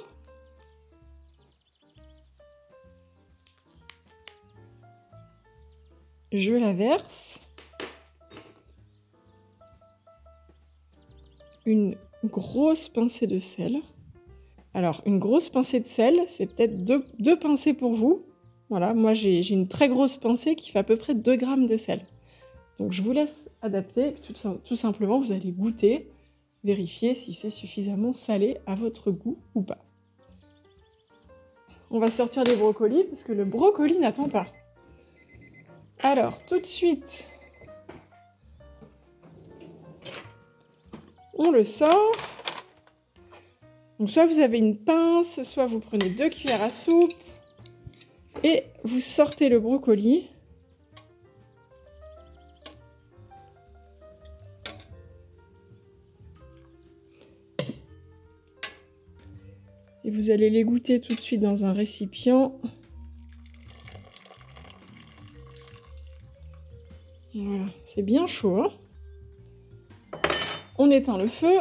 Je 6.31 6.53
la 6.53 6.71
verse. 6.71 7.39
Une 11.65 11.97
grosse 12.25 12.89
pincée 12.89 13.25
de 13.25 13.39
sel. 13.39 13.81
Alors, 14.75 15.01
une 15.07 15.17
grosse 15.17 15.49
pincée 15.49 15.79
de 15.79 15.85
sel, 15.85 16.21
c'est 16.27 16.45
peut-être 16.45 16.85
deux, 16.85 17.03
deux, 17.17 17.39
pincées 17.39 17.73
pour 17.73 17.93
vous. 17.93 18.23
Voilà, 18.71 18.93
moi 18.93 19.13
j'ai 19.13 19.45
une 19.49 19.67
très 19.67 19.89
grosse 19.89 20.15
pincée 20.15 20.55
qui 20.55 20.71
fait 20.71 20.79
à 20.79 20.84
peu 20.84 20.95
près 20.95 21.13
2 21.13 21.36
grammes 21.36 21.65
de 21.65 21.75
sel. 21.75 22.05
Donc 22.79 22.93
je 22.93 23.01
vous 23.01 23.12
laisse 23.12 23.49
adapter, 23.62 24.13
tout, 24.13 24.31
tout 24.63 24.77
simplement 24.77 25.19
vous 25.19 25.34
allez 25.34 25.51
goûter, 25.51 26.10
vérifier 26.63 27.13
si 27.13 27.34
c'est 27.34 27.49
suffisamment 27.49 28.13
salé 28.13 28.60
à 28.67 28.75
votre 28.75 29.12
goût 29.12 29.38
ou 29.55 29.62
pas. 29.62 29.84
On 31.89 31.99
va 31.99 32.10
sortir 32.10 32.45
les 32.45 32.55
brocolis 32.55 33.03
parce 33.03 33.23
que 33.23 33.34
le 33.34 33.43
brocoli 33.43 33.97
n'attend 33.97 34.29
pas. 34.29 34.47
Alors, 35.99 36.41
tout 36.45 36.62
de 36.62 36.65
suite, 36.65 37.27
on 41.34 41.51
le 41.51 41.65
sort. 41.65 42.13
Donc 43.99 44.10
soit 44.10 44.25
vous 44.25 44.39
avez 44.39 44.60
une 44.60 44.77
pince, 44.77 45.43
soit 45.43 45.65
vous 45.65 45.81
prenez 45.81 46.10
deux 46.12 46.29
cuillères 46.29 46.63
à 46.63 46.71
soupe 46.71 47.13
Et 48.43 48.63
vous 48.84 48.99
sortez 48.99 49.49
le 49.49 49.60
brocoli. 49.60 50.30
Et 60.04 60.10
vous 60.10 60.32
allez 60.32 60.49
les 60.49 60.63
goûter 60.63 60.99
tout 60.99 61.13
de 61.13 61.19
suite 61.19 61.41
dans 61.41 61.65
un 61.65 61.73
récipient. 61.73 62.60
Voilà, 67.36 67.65
c'est 67.84 68.01
bien 68.01 68.25
chaud. 68.25 68.63
Hein 68.63 68.71
on 70.82 70.89
éteint 70.89 71.17
le 71.17 71.27
feu. 71.27 71.60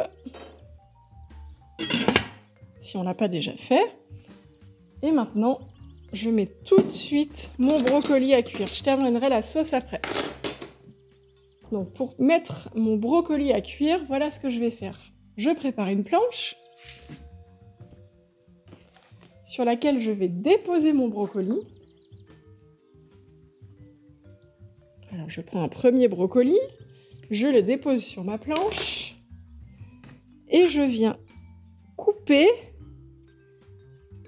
Si 2.79 2.97
on 2.97 3.03
l'a 3.03 3.13
pas 3.13 3.27
déjà 3.27 3.55
fait. 3.55 3.85
Et 5.03 5.11
maintenant, 5.11 5.59
je 6.13 6.29
mets 6.29 6.47
tout 6.47 6.81
de 6.81 6.89
suite 6.89 7.51
mon 7.57 7.79
brocoli 7.79 8.33
à 8.33 8.41
cuire. 8.41 8.67
Je 8.67 8.83
terminerai 8.83 9.29
la 9.29 9.41
sauce 9.41 9.73
après. 9.73 10.01
Donc 11.71 11.93
pour 11.93 12.15
mettre 12.19 12.69
mon 12.75 12.97
brocoli 12.97 13.53
à 13.53 13.61
cuire, 13.61 14.03
voilà 14.07 14.29
ce 14.29 14.39
que 14.39 14.49
je 14.49 14.59
vais 14.59 14.71
faire. 14.71 14.99
Je 15.37 15.49
prépare 15.51 15.87
une 15.87 16.03
planche 16.03 16.55
sur 19.45 19.63
laquelle 19.65 19.99
je 19.99 20.11
vais 20.11 20.27
déposer 20.27 20.93
mon 20.93 21.07
brocoli. 21.07 21.59
Alors 25.13 25.29
je 25.29 25.41
prends 25.41 25.63
un 25.63 25.69
premier 25.69 26.07
brocoli, 26.07 26.57
je 27.29 27.47
le 27.47 27.61
dépose 27.61 28.03
sur 28.03 28.23
ma 28.23 28.37
planche 28.37 29.17
et 30.49 30.67
je 30.67 30.81
viens 30.81 31.17
couper 31.97 32.47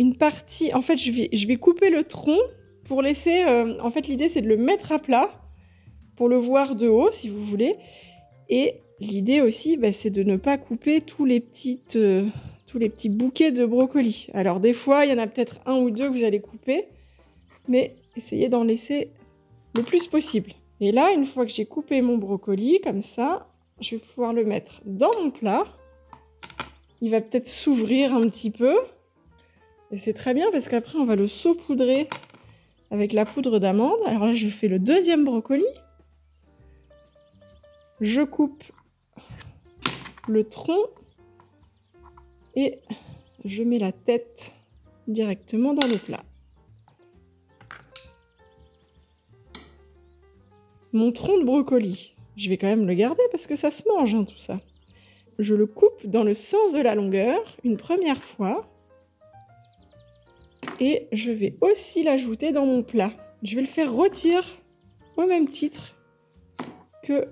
une 0.04 0.16
partie. 0.16 0.74
En 0.74 0.82
fait, 0.82 0.98
je 0.98 1.48
vais, 1.48 1.56
couper 1.56 1.90
le 1.90 2.04
tronc 2.04 2.38
pour 2.84 3.02
laisser. 3.02 3.44
Euh, 3.48 3.80
en 3.82 3.90
fait, 3.90 4.08
l'idée 4.08 4.28
c'est 4.28 4.42
de 4.42 4.48
le 4.48 4.58
mettre 4.58 4.92
à 4.92 5.00
plat 5.00 5.30
pour 6.16 6.30
le 6.30 6.36
voir 6.36 6.76
de 6.76 6.88
haut, 6.88 7.10
si 7.12 7.30
vous 7.30 7.40
voulez. 7.40 7.76
Et 8.50 8.76
l'idée 9.00 9.42
aussi, 9.42 9.78
bah, 9.78 9.92
c'est 9.92 10.10
de 10.10 10.24
ne 10.24 10.36
pas 10.36 10.58
couper 10.58 11.02
tous 11.02 11.26
les 11.26 11.40
petites, 11.40 11.96
euh, 11.96 12.26
tous 12.68 12.78
les 12.78 12.90
petits 12.90 13.10
bouquets 13.10 13.52
de 13.52 13.66
brocolis. 13.66 14.28
Alors 14.34 14.60
des 14.60 14.74
fois, 14.74 15.06
il 15.06 15.12
y 15.12 15.14
en 15.14 15.18
a 15.18 15.28
peut-être 15.28 15.60
un 15.66 15.78
ou 15.78 15.90
deux 15.90 16.10
que 16.10 16.14
vous 16.14 16.24
allez 16.24 16.42
couper, 16.42 16.86
mais 17.68 17.96
essayez 18.18 18.50
d'en 18.50 18.64
laisser 18.64 19.12
le 19.76 19.84
plus 19.84 20.06
possible. 20.08 20.52
Et 20.82 20.92
là, 20.92 21.12
une 21.14 21.26
fois 21.26 21.46
que 21.46 21.52
j'ai 21.52 21.66
coupé 21.66 22.02
mon 22.02 22.18
brocoli 22.18 22.82
comme 22.82 23.02
ça, 23.02 23.48
je 23.80 23.92
vais 23.92 24.02
pouvoir 24.02 24.34
le 24.34 24.44
mettre 24.44 24.82
dans 24.86 25.12
mon 25.22 25.32
plat. 25.32 25.64
Il 27.02 27.12
va 27.12 27.22
peut-être 27.22 27.48
s'ouvrir 27.48 28.14
un 28.14 28.22
petit 28.22 28.52
peu. 28.52 28.76
Et 29.94 29.98
c'est 29.98 30.14
très 30.14 30.34
bien 30.34 30.50
parce 30.52 30.70
qu'après, 30.70 30.98
on 30.98 31.06
va 31.06 31.16
le 31.16 31.28
saupoudrer 31.28 32.10
avec 32.90 33.14
la 33.14 33.26
poudre 33.26 33.60
d'amande. 33.60 34.00
Alors 34.08 34.26
là, 34.26 34.34
je 34.34 34.48
fais 34.48 34.68
le 34.68 34.80
deuxième 34.80 35.24
brocoli. 35.24 35.68
Je 38.02 38.24
coupe 38.24 38.64
le 40.28 40.44
tronc 40.46 40.88
et 42.56 42.80
je 43.46 43.62
mets 43.62 43.78
la 43.78 43.92
tête 43.92 44.54
directement 45.08 45.76
dans 45.76 45.88
le 45.88 45.98
plat. 45.98 46.24
Mon 50.92 51.12
tronc 51.12 51.38
de 51.38 51.44
brocoli, 51.44 52.16
je 52.36 52.50
vais 52.50 52.58
quand 52.58 52.66
même 52.66 52.88
le 52.88 52.96
garder 52.96 53.22
parce 53.30 53.46
que 53.46 53.56
ça 53.56 53.70
se 53.70 53.84
mange 53.88 54.16
hein, 54.16 54.24
tout 54.24 54.40
ça. 54.40 54.60
Je 55.38 55.54
le 55.54 55.68
coupe 55.68 56.08
dans 56.08 56.24
le 56.24 56.34
sens 56.34 56.74
de 56.74 56.80
la 56.80 56.96
longueur 56.96 57.40
une 57.64 57.78
première 57.78 58.24
fois 58.24 58.68
et 60.84 61.08
je 61.14 61.32
vais 61.32 61.56
aussi 61.62 62.04
l'ajouter 62.04 62.52
dans 62.52 62.66
mon 62.66 62.84
plat. 62.84 63.14
Je 63.42 63.56
vais 63.56 63.62
le 63.62 63.68
faire 63.68 63.92
rôtir 63.92 64.44
au 65.16 65.26
même 65.26 65.48
titre 65.48 65.96
que 67.04 67.30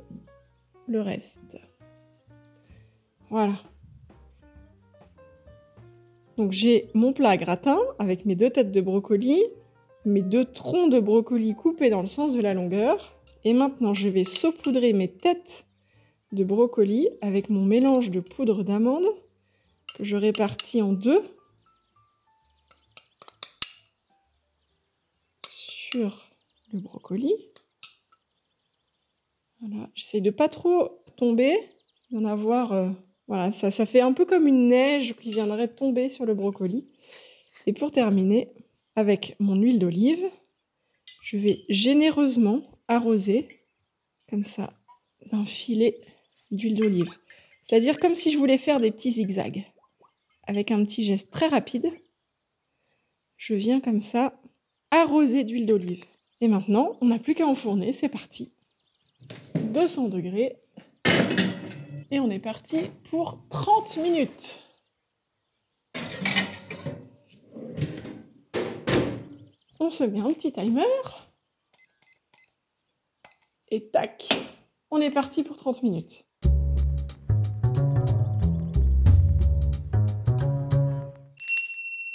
le 0.87 1.01
reste. 1.01 1.57
Voilà. 3.29 3.59
Donc 6.37 6.53
j'ai 6.53 6.87
mon 6.93 7.11
plat 7.11 7.35
gratin 7.35 7.77
avec 7.99 8.25
mes 8.25 8.35
deux 8.35 8.49
têtes 8.49 8.71
de 8.71 8.79
brocoli, 8.79 9.43
mes 10.05 10.21
deux 10.21 10.45
troncs 10.45 10.89
de 10.89 10.99
brocoli 10.99 11.53
coupés 11.53 11.89
dans 11.89 12.01
le 12.01 12.07
sens 12.07 12.33
de 12.33 12.41
la 12.41 12.53
longueur. 12.53 13.17
Et 13.43 13.51
maintenant, 13.51 13.93
je 13.93 14.07
vais 14.07 14.23
saupoudrer 14.23 14.93
mes 14.93 15.09
têtes 15.09 15.65
de 16.31 16.45
brocoli 16.45 17.09
avec 17.19 17.49
mon 17.49 17.65
mélange 17.65 18.11
de 18.11 18.21
poudre 18.21 18.63
d'amande 18.63 19.07
que 19.97 20.05
je 20.05 20.15
répartis 20.15 20.81
en 20.81 20.93
deux 20.93 21.21
le 25.93 26.79
brocoli. 26.79 27.33
Voilà, 29.59 29.89
j'essaie 29.93 30.21
de 30.21 30.31
pas 30.31 30.47
trop 30.47 31.03
tomber, 31.17 31.55
d'en 32.11 32.25
avoir. 32.25 32.73
Euh, 32.73 32.89
voilà, 33.27 33.51
ça, 33.51 33.71
ça 33.71 33.85
fait 33.85 34.01
un 34.01 34.13
peu 34.13 34.25
comme 34.25 34.47
une 34.47 34.69
neige 34.69 35.15
qui 35.15 35.29
viendrait 35.29 35.67
tomber 35.67 36.09
sur 36.09 36.25
le 36.25 36.33
brocoli. 36.33 36.87
Et 37.67 37.73
pour 37.73 37.91
terminer, 37.91 38.51
avec 38.95 39.35
mon 39.39 39.55
huile 39.55 39.79
d'olive, 39.79 40.25
je 41.21 41.37
vais 41.37 41.63
généreusement 41.69 42.61
arroser 42.87 43.47
comme 44.29 44.43
ça 44.43 44.73
d'un 45.31 45.45
filet 45.45 46.01
d'huile 46.49 46.77
d'olive. 46.77 47.11
C'est-à-dire 47.61 47.99
comme 47.99 48.15
si 48.15 48.31
je 48.31 48.37
voulais 48.37 48.57
faire 48.57 48.79
des 48.79 48.91
petits 48.91 49.11
zigzags. 49.11 49.65
Avec 50.43 50.71
un 50.71 50.83
petit 50.83 51.03
geste 51.03 51.29
très 51.29 51.47
rapide, 51.47 51.91
je 53.37 53.53
viens 53.53 53.79
comme 53.79 54.01
ça 54.01 54.40
arroser 54.91 55.43
d'huile 55.43 55.65
d'olive. 55.65 56.03
Et 56.41 56.47
maintenant, 56.47 56.97
on 57.01 57.05
n'a 57.05 57.19
plus 57.19 57.33
qu'à 57.33 57.45
enfourner, 57.45 57.93
c'est 57.93 58.09
parti. 58.09 58.53
200 59.55 60.09
degrés. 60.09 60.57
Et 62.11 62.19
on 62.19 62.29
est 62.29 62.39
parti 62.39 62.91
pour 63.09 63.39
30 63.49 63.97
minutes. 63.97 64.59
On 69.79 69.89
se 69.89 70.03
met 70.03 70.19
un 70.19 70.33
petit 70.33 70.51
timer. 70.51 70.83
Et 73.69 73.89
tac, 73.89 74.27
on 74.89 74.99
est 74.99 75.11
parti 75.11 75.43
pour 75.43 75.55
30 75.55 75.83
minutes. 75.83 76.25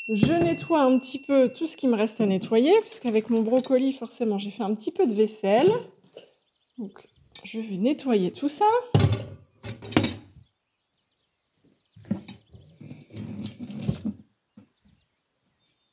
Je 0.09 0.33
nettoie 0.33 0.83
un 0.83 0.99
petit 0.99 1.19
peu 1.19 1.49
tout 1.53 1.67
ce 1.67 1.77
qui 1.77 1.89
me 1.89 1.97
reste 1.97 2.21
à 2.21 2.27
nettoyer, 2.27 2.73
puisqu'avec 2.83 3.29
mon 3.29 3.43
brocoli, 3.43 3.93
forcément, 3.93 4.39
j'ai 4.39 4.51
fait 4.51 4.63
un 4.63 4.73
petit 4.73 4.93
peu 4.93 5.05
de 5.05 5.13
vaisselle. 5.13 5.69
Donc, 6.79 7.09
je 7.43 7.59
vais 7.59 7.77
nettoyer 7.77 8.31
tout 8.31 8.49
ça. 8.49 8.67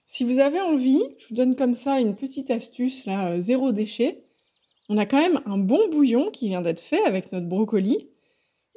Si 0.06 0.23
vous 0.23 0.38
avez 0.38 0.62
envie, 0.62 1.02
je 1.17 1.30
vous 1.30 1.34
donne 1.34 1.56
comme 1.56 1.73
ça 1.73 1.99
une 1.99 2.15
petite 2.15 2.52
astuce, 2.52 3.08
là, 3.08 3.32
euh, 3.32 3.41
zéro 3.41 3.71
déchet. 3.71 4.28
On 4.89 4.99
a 4.99 5.08
quand 5.08 5.17
même 5.17 5.41
un 5.47 5.58
bon 5.58 5.89
bouillon 5.89 6.30
qui 6.30 6.49
vient 6.49 6.62
d'être 6.62 6.82
fait 6.82 7.04
avec 7.06 7.32
notre 7.32 7.47
brocoli. 7.47 8.12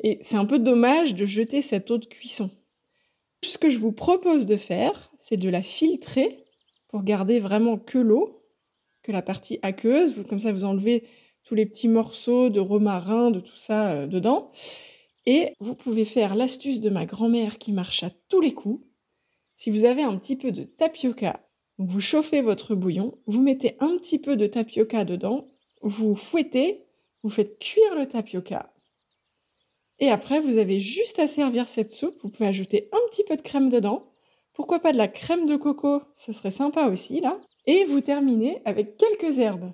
Et 0.03 0.18
c'est 0.22 0.37
un 0.37 0.46
peu 0.46 0.59
dommage 0.59 1.14
de 1.14 1.27
jeter 1.27 1.61
cette 1.61 1.90
eau 1.90 1.99
de 1.99 2.07
cuisson. 2.07 2.51
Que 3.66 3.72
je 3.72 3.79
vous 3.81 3.90
propose 3.90 4.46
de 4.46 4.57
faire, 4.57 5.11
c'est 5.18 5.37
de 5.37 5.48
la 5.48 5.61
filtrer 5.61 6.44
pour 6.87 7.02
garder 7.02 7.40
vraiment 7.40 7.79
que 7.79 7.98
l'eau, 7.98 8.44
que 9.02 9.11
la 9.11 9.22
partie 9.22 9.59
aqueuse. 9.62 10.14
Comme 10.29 10.38
ça, 10.38 10.52
vous 10.52 10.64
enlevez 10.64 11.02
tous 11.42 11.57
les 11.57 11.66
petits 11.66 11.88
morceaux 11.88 12.48
de 12.48 12.61
romarin, 12.61 13.33
de 13.33 13.40
tout 13.40 13.57
ça 13.57 13.90
euh, 13.90 14.07
dedans. 14.07 14.52
Et 15.26 15.52
vous 15.59 15.74
pouvez 15.74 16.05
faire 16.05 16.37
l'astuce 16.37 16.81
de 16.81 16.90
ma 16.90 17.07
grand-mère 17.07 17.59
qui 17.59 17.72
marche 17.72 18.05
à 18.05 18.11
tous 18.29 18.40
les 18.40 18.55
coups. 18.55 18.87
Si 19.57 19.72
vous 19.72 19.85
avez 19.85 20.05
un 20.05 20.16
petit 20.16 20.37
peu 20.37 20.52
de 20.52 20.62
tapioca, 20.62 21.40
vous 21.76 22.00
chauffez 22.00 22.42
votre 22.42 22.76
bouillon, 22.76 23.18
vous 23.26 23.42
mettez 23.42 23.76
un 23.81 23.96
petit 23.96 24.20
peu 24.20 24.37
de 24.37 24.46
tapioca 24.46 25.05
dedans, 25.05 25.48
vous 25.83 26.14
fouettez, 26.14 26.85
vous 27.24 27.31
faites 27.31 27.59
cuire 27.59 27.96
le 27.96 28.07
tapioca 28.07 28.72
et 29.98 30.11
après, 30.11 30.40
vous 30.40 30.59
avez 30.59 30.78
juste 30.78 31.18
à 31.18 31.28
servir 31.28 31.68
cette 31.68 31.90
soupe. 31.90 32.16
Vous 32.22 32.28
pouvez 32.28 32.48
ajouter 32.48 32.88
un 32.92 33.00
petit 33.11 33.24
peu 33.24 33.37
de 33.37 33.42
crème 33.42 33.68
dedans. 33.68 34.12
Pourquoi 34.52 34.78
pas 34.78 34.92
de 34.92 34.98
la 34.98 35.09
crème 35.09 35.46
de 35.46 35.56
coco? 35.56 36.02
Ce 36.14 36.32
serait 36.32 36.50
sympa 36.50 36.87
aussi, 36.87 37.20
là. 37.20 37.40
Et 37.66 37.85
vous 37.85 38.00
terminez 38.00 38.61
avec 38.64 38.96
quelques 38.96 39.38
herbes. 39.38 39.72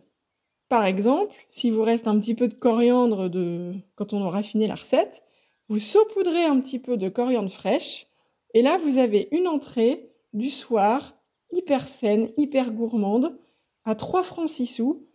Par 0.68 0.85
exemple, 0.85 1.35
si 1.48 1.70
vous 1.70 1.82
reste 1.82 2.08
un 2.08 2.18
petit 2.18 2.35
peu 2.35 2.48
de 2.48 2.54
coriandre 2.54 3.28
de... 3.28 3.72
quand 3.94 4.12
on 4.12 4.22
aura 4.22 4.42
fini 4.42 4.66
la 4.66 4.76
recette, 4.76 5.22
vous 5.68 5.78
saupoudrez 5.78 6.44
un 6.44 6.61
petit 6.61 6.78
peu 6.78 6.96
de 6.96 7.08
coriandre 7.08 7.50
fraîche. 7.50 8.06
Et 8.54 8.62
là, 8.62 8.78
vous 8.78 8.98
avez 8.98 9.28
une 9.32 9.48
entrée 9.48 10.11
du 10.32 10.50
soir, 10.50 11.14
hyper 11.50 11.87
saine, 11.87 12.30
hyper 12.37 12.70
gourmande, 12.70 13.38
à 13.85 13.94
3 13.94 14.22
francs 14.22 14.48
6 14.48 14.66
sous. 14.66 15.06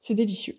C'est 0.00 0.14
délicieux. 0.14 0.58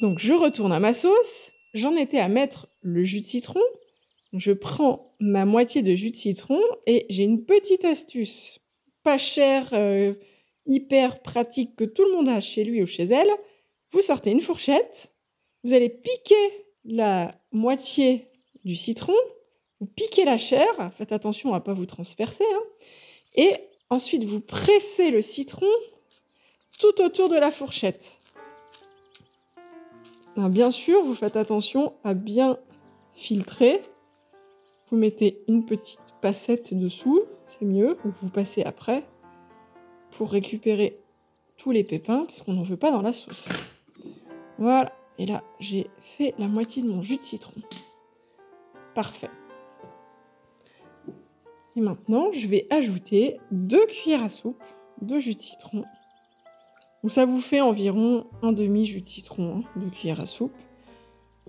Donc 0.00 0.18
je 0.18 0.32
retourne 0.32 0.72
à 0.72 0.80
ma 0.80 0.94
sauce. 0.94 1.52
J'en 1.74 1.94
étais 1.94 2.18
à 2.18 2.28
mettre 2.28 2.68
le 2.80 3.04
jus 3.04 3.20
de 3.20 3.24
citron. 3.24 3.60
je 4.32 4.52
prends 4.52 5.14
ma 5.20 5.44
moitié 5.44 5.82
de 5.82 5.94
jus 5.94 6.10
de 6.10 6.16
citron 6.16 6.60
et 6.86 7.06
j'ai 7.10 7.24
une 7.24 7.44
petite 7.44 7.84
astuce, 7.84 8.60
pas 9.02 9.18
chère, 9.18 9.68
euh, 9.72 10.14
hyper 10.66 11.20
pratique 11.20 11.76
que 11.76 11.84
tout 11.84 12.04
le 12.04 12.12
monde 12.12 12.28
a 12.28 12.40
chez 12.40 12.64
lui 12.64 12.82
ou 12.82 12.86
chez 12.86 13.04
elle. 13.04 13.30
Vous 13.90 14.00
sortez 14.00 14.30
une 14.30 14.40
fourchette, 14.40 15.12
vous 15.64 15.74
allez 15.74 15.88
piquer 15.88 16.64
la 16.84 17.32
moitié 17.52 18.28
du 18.64 18.76
citron, 18.76 19.16
vous 19.80 19.86
piquez 19.86 20.24
la 20.24 20.38
chair, 20.38 20.92
faites 20.96 21.12
attention 21.12 21.52
à 21.52 21.58
ne 21.58 21.64
pas 21.64 21.72
vous 21.72 21.86
transpercer, 21.86 22.44
hein, 22.44 22.62
et 23.34 23.52
ensuite 23.90 24.24
vous 24.24 24.40
pressez 24.40 25.10
le 25.10 25.22
citron 25.22 25.66
tout 26.78 27.02
autour 27.02 27.28
de 27.28 27.36
la 27.36 27.50
fourchette. 27.50 28.20
Bien 30.36 30.70
sûr, 30.70 31.02
vous 31.02 31.14
faites 31.14 31.36
attention 31.36 31.94
à 32.04 32.14
bien 32.14 32.58
filtrer. 33.12 33.82
Vous 34.90 34.96
mettez 34.96 35.42
une 35.48 35.64
petite 35.64 36.14
passette 36.20 36.74
dessous, 36.74 37.22
c'est 37.44 37.64
mieux, 37.64 37.96
ou 38.04 38.10
vous 38.10 38.28
passez 38.28 38.62
après 38.62 39.04
pour 40.10 40.30
récupérer 40.30 40.98
tous 41.56 41.70
les 41.70 41.84
pépins, 41.84 42.24
puisqu'on 42.24 42.54
n'en 42.54 42.62
veut 42.62 42.76
pas 42.76 42.90
dans 42.90 43.02
la 43.02 43.12
sauce. 43.12 43.48
Voilà, 44.58 44.92
et 45.18 45.26
là 45.26 45.44
j'ai 45.60 45.88
fait 45.98 46.34
la 46.38 46.48
moitié 46.48 46.82
de 46.82 46.88
mon 46.88 47.02
jus 47.02 47.16
de 47.16 47.22
citron. 47.22 47.60
Parfait. 48.94 49.30
Et 51.76 51.80
maintenant, 51.80 52.32
je 52.32 52.48
vais 52.48 52.66
ajouter 52.70 53.38
deux 53.52 53.86
cuillères 53.86 54.24
à 54.24 54.28
soupe 54.28 54.62
de 55.00 55.18
jus 55.18 55.34
de 55.34 55.40
citron. 55.40 55.84
Donc 57.02 57.12
ça 57.12 57.24
vous 57.24 57.40
fait 57.40 57.60
environ 57.60 58.26
un 58.42 58.52
demi 58.52 58.84
jus 58.84 59.00
de 59.00 59.06
citron, 59.06 59.58
hein, 59.58 59.80
de 59.80 59.88
cuillère 59.88 60.20
à 60.20 60.26
soupe. 60.26 60.52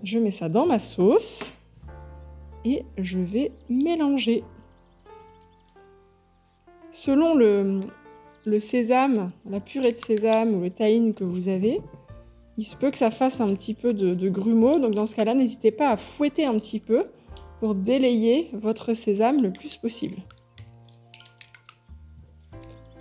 Je 0.02 0.18
mets 0.18 0.30
ça 0.30 0.48
dans 0.48 0.66
ma 0.66 0.78
sauce 0.78 1.52
et 2.64 2.84
je 2.96 3.18
vais 3.18 3.52
mélanger. 3.68 4.44
Selon 6.90 7.34
le, 7.34 7.80
sésame, 8.58 9.30
la 9.48 9.60
purée 9.60 9.92
de 9.92 9.96
sésame 9.96 10.54
ou 10.54 10.60
le 10.60 10.70
tahine 10.70 11.14
que 11.14 11.24
vous 11.24 11.48
avez, 11.48 11.80
il 12.58 12.64
se 12.64 12.76
peut 12.76 12.90
que 12.90 12.98
ça 12.98 13.10
fasse 13.10 13.40
un 13.40 13.48
petit 13.48 13.74
peu 13.74 13.92
de 13.92 14.28
grumeaux. 14.28 14.78
Donc 14.78 14.94
dans 14.94 15.06
ce 15.06 15.14
cas-là, 15.14 15.34
n'hésitez 15.34 15.70
pas 15.70 15.90
à 15.90 15.96
fouetter 15.96 16.46
un 16.46 16.54
petit 16.54 16.80
peu 16.80 17.06
pour 17.60 17.76
délayer 17.76 18.50
votre 18.54 18.92
sésame 18.92 19.40
le 19.40 19.52
plus 19.52 19.76
possible. 19.76 20.16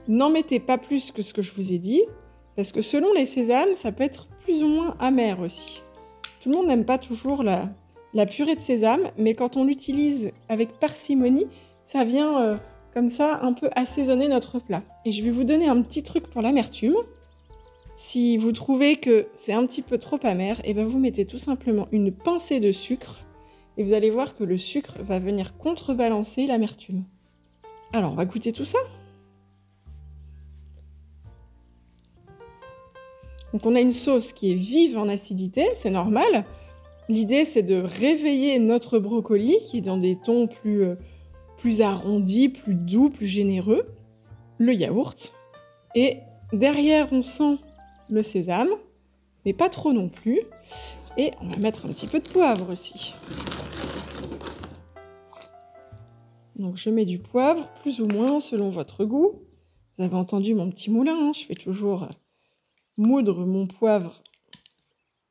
N'en 0.07 0.29
mettez 0.29 0.59
pas 0.59 0.77
plus 0.77 1.11
que 1.11 1.21
ce 1.21 1.33
que 1.33 1.41
je 1.41 1.51
vous 1.53 1.73
ai 1.73 1.79
dit, 1.79 2.03
parce 2.55 2.71
que 2.71 2.81
selon 2.81 3.13
les 3.13 3.25
sésames, 3.25 3.73
ça 3.73 3.91
peut 3.91 4.03
être 4.03 4.27
plus 4.43 4.63
ou 4.63 4.67
moins 4.67 4.95
amer 4.99 5.39
aussi. 5.39 5.83
Tout 6.41 6.49
le 6.49 6.55
monde 6.55 6.67
n'aime 6.67 6.85
pas 6.85 6.97
toujours 6.97 7.43
la, 7.43 7.69
purée 8.25 8.55
de 8.55 8.59
sésame, 8.59 9.11
mais 9.17 9.33
quand 9.33 9.57
on 9.57 9.63
l'utilise 9.63 10.31
avec 10.49 10.79
parcimonie, 10.79 11.47
ça 11.83 12.03
vient 12.03 12.41
euh, 12.41 12.57
comme 12.93 13.09
ça 13.09 13.39
un 13.41 13.53
peu 13.53 13.69
assaisonner 13.75 14.27
notre 14.27 14.59
plat. 14.59 14.83
Et 15.05 15.11
je 15.11 15.23
vais 15.23 15.31
vous 15.31 15.43
donner 15.43 15.67
un 15.67 15.81
petit 15.81 16.03
truc 16.03 16.27
pour 16.27 16.41
l'amertume. 16.41 16.95
Si 17.95 18.37
vous 18.37 18.51
trouvez 18.51 18.95
que 18.95 19.27
c'est 19.35 19.53
un 19.53 19.65
petit 19.65 19.81
peu 19.81 19.97
trop 19.97 20.19
amer, 20.23 20.59
et 20.61 20.71
eh 20.71 20.73
ben 20.73 20.85
vous 20.85 20.99
mettez 20.99 21.25
tout 21.25 21.37
simplement 21.37 21.87
une 21.91 22.11
pincée 22.11 22.59
de 22.59 22.71
sucre 22.71 23.23
et 23.77 23.83
vous 23.83 23.93
allez 23.93 24.09
voir 24.09 24.35
que 24.35 24.43
le 24.43 24.57
sucre 24.57 24.95
va 25.01 25.19
venir 25.19 25.57
contrebalancer 25.57 26.45
l'amertume. 26.45 27.03
Alors, 27.93 28.13
on 28.13 28.15
va 28.15 28.25
goûter 28.25 28.51
tout 28.51 28.65
ça 28.65 28.79
Donc 33.53 33.65
on 33.65 33.75
a 33.75 33.79
une 33.79 33.91
sauce 33.91 34.31
qui 34.31 34.51
est 34.51 34.55
vive 34.55 34.97
en 34.97 35.09
acidité, 35.09 35.67
c'est 35.73 35.89
normal. 35.89 36.45
L'idée 37.09 37.45
c'est 37.45 37.63
de 37.63 37.75
réveiller 37.75 38.59
notre 38.59 38.99
brocoli 38.99 39.57
qui 39.63 39.79
est 39.79 39.81
dans 39.81 39.97
des 39.97 40.15
tons 40.15 40.47
plus, 40.47 40.83
euh, 40.83 40.95
plus 41.57 41.81
arrondis, 41.81 42.49
plus 42.49 42.75
doux, 42.75 43.09
plus 43.09 43.27
généreux. 43.27 43.87
Le 44.57 44.73
yaourt. 44.73 45.33
Et 45.95 46.17
derrière 46.53 47.11
on 47.11 47.21
sent 47.21 47.57
le 48.09 48.21
sésame, 48.21 48.69
mais 49.45 49.53
pas 49.53 49.69
trop 49.69 49.91
non 49.91 50.07
plus. 50.07 50.41
Et 51.17 51.31
on 51.41 51.47
va 51.47 51.57
mettre 51.57 51.85
un 51.85 51.89
petit 51.89 52.07
peu 52.07 52.19
de 52.19 52.27
poivre 52.27 52.71
aussi. 52.71 53.15
Donc 56.55 56.77
je 56.77 56.89
mets 56.89 57.05
du 57.05 57.17
poivre, 57.17 57.67
plus 57.81 58.01
ou 58.01 58.07
moins 58.07 58.39
selon 58.39 58.69
votre 58.69 59.03
goût. 59.03 59.41
Vous 59.97 60.03
avez 60.03 60.15
entendu 60.15 60.53
mon 60.53 60.69
petit 60.69 60.89
moulin, 60.89 61.17
hein, 61.17 61.31
je 61.33 61.43
fais 61.43 61.55
toujours 61.55 62.07
moudre 63.01 63.45
mon 63.45 63.65
poivre 63.65 64.21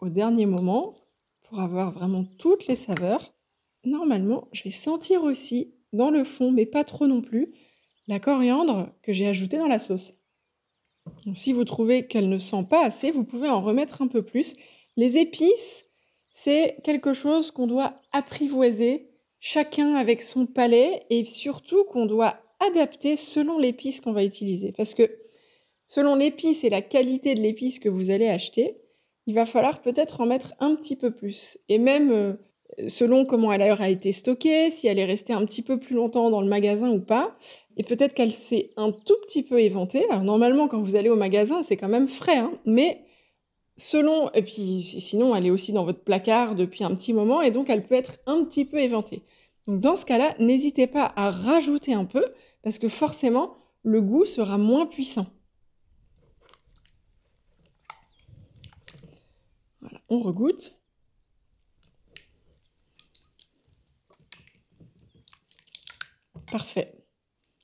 au 0.00 0.08
dernier 0.08 0.44
moment 0.44 0.96
pour 1.42 1.60
avoir 1.60 1.92
vraiment 1.92 2.24
toutes 2.36 2.66
les 2.66 2.74
saveurs. 2.74 3.32
Normalement, 3.84 4.48
je 4.52 4.64
vais 4.64 4.70
sentir 4.70 5.22
aussi 5.22 5.72
dans 5.92 6.10
le 6.10 6.24
fond, 6.24 6.50
mais 6.50 6.66
pas 6.66 6.82
trop 6.82 7.06
non 7.06 7.20
plus, 7.20 7.52
la 8.08 8.18
coriandre 8.18 8.90
que 9.02 9.12
j'ai 9.12 9.28
ajoutée 9.28 9.56
dans 9.56 9.68
la 9.68 9.78
sauce. 9.78 10.12
si 11.32 11.52
vous 11.52 11.64
trouvez 11.64 12.06
qu'elle 12.08 12.28
ne 12.28 12.38
sent 12.38 12.66
pas 12.68 12.84
assez, 12.84 13.12
vous 13.12 13.24
pouvez 13.24 13.48
en 13.48 13.60
remettre 13.60 14.02
un 14.02 14.08
peu 14.08 14.22
plus. 14.22 14.56
Les 14.96 15.18
épices, 15.18 15.84
c'est 16.28 16.76
quelque 16.82 17.12
chose 17.12 17.52
qu'on 17.52 17.68
doit 17.68 18.00
apprivoiser, 18.12 19.10
chacun 19.38 19.94
avec 19.94 20.22
son 20.22 20.46
palais, 20.46 21.06
et 21.08 21.24
surtout 21.24 21.84
qu'on 21.84 22.06
doit 22.06 22.34
adapter 22.58 23.16
selon 23.16 23.58
l'épice 23.58 24.00
qu'on 24.00 24.12
va 24.12 24.24
utiliser. 24.24 24.72
Parce 24.72 24.94
que 24.94 25.19
Selon 25.92 26.14
l'épice 26.14 26.62
et 26.62 26.70
la 26.70 26.82
qualité 26.82 27.34
de 27.34 27.40
l'épice 27.40 27.80
que 27.80 27.88
vous 27.88 28.12
allez 28.12 28.28
acheter, 28.28 28.76
il 29.26 29.34
va 29.34 29.44
falloir 29.44 29.82
peut-être 29.82 30.20
en 30.20 30.26
mettre 30.26 30.54
un 30.60 30.76
petit 30.76 30.94
peu 30.94 31.10
plus. 31.10 31.58
Et 31.68 31.78
même 31.78 32.12
euh, 32.12 32.34
selon 32.86 33.24
comment 33.24 33.52
elle 33.52 33.62
a 33.62 33.88
été 33.88 34.12
stockée, 34.12 34.70
si 34.70 34.86
elle 34.86 35.00
est 35.00 35.04
restée 35.04 35.32
un 35.32 35.44
petit 35.44 35.62
peu 35.62 35.80
plus 35.80 35.96
longtemps 35.96 36.30
dans 36.30 36.42
le 36.42 36.46
magasin 36.46 36.92
ou 36.92 37.00
pas, 37.00 37.36
et 37.76 37.82
peut-être 37.82 38.14
qu'elle 38.14 38.30
s'est 38.30 38.70
un 38.76 38.92
tout 38.92 39.16
petit 39.26 39.42
peu 39.42 39.60
éventée. 39.60 40.08
Alors 40.10 40.22
normalement, 40.22 40.68
quand 40.68 40.80
vous 40.80 40.94
allez 40.94 41.08
au 41.08 41.16
magasin, 41.16 41.60
c'est 41.60 41.76
quand 41.76 41.88
même 41.88 42.06
frais, 42.06 42.38
hein, 42.38 42.52
mais 42.66 43.00
selon, 43.76 44.30
et 44.30 44.42
puis 44.42 44.80
sinon, 44.80 45.34
elle 45.34 45.46
est 45.46 45.50
aussi 45.50 45.72
dans 45.72 45.84
votre 45.84 46.04
placard 46.04 46.54
depuis 46.54 46.84
un 46.84 46.94
petit 46.94 47.12
moment, 47.12 47.42
et 47.42 47.50
donc 47.50 47.68
elle 47.68 47.84
peut 47.84 47.96
être 47.96 48.18
un 48.26 48.44
petit 48.44 48.64
peu 48.64 48.78
éventée. 48.78 49.24
Donc 49.66 49.80
dans 49.80 49.96
ce 49.96 50.04
cas-là, 50.04 50.36
n'hésitez 50.38 50.86
pas 50.86 51.12
à 51.16 51.30
rajouter 51.30 51.94
un 51.94 52.04
peu, 52.04 52.26
parce 52.62 52.78
que 52.78 52.88
forcément, 52.88 53.56
le 53.82 54.00
goût 54.00 54.24
sera 54.24 54.56
moins 54.56 54.86
puissant. 54.86 55.26
On 60.10 60.20
regoute. 60.20 60.76
Parfait. 66.50 66.92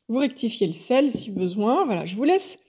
Vous 0.08 0.18
rectifiez 0.18 0.68
le 0.68 0.72
sel 0.72 1.10
si 1.10 1.32
besoin. 1.32 1.84
Voilà, 1.84 2.06
je 2.06 2.14
vous 2.14 2.22
laisse, 2.22 2.60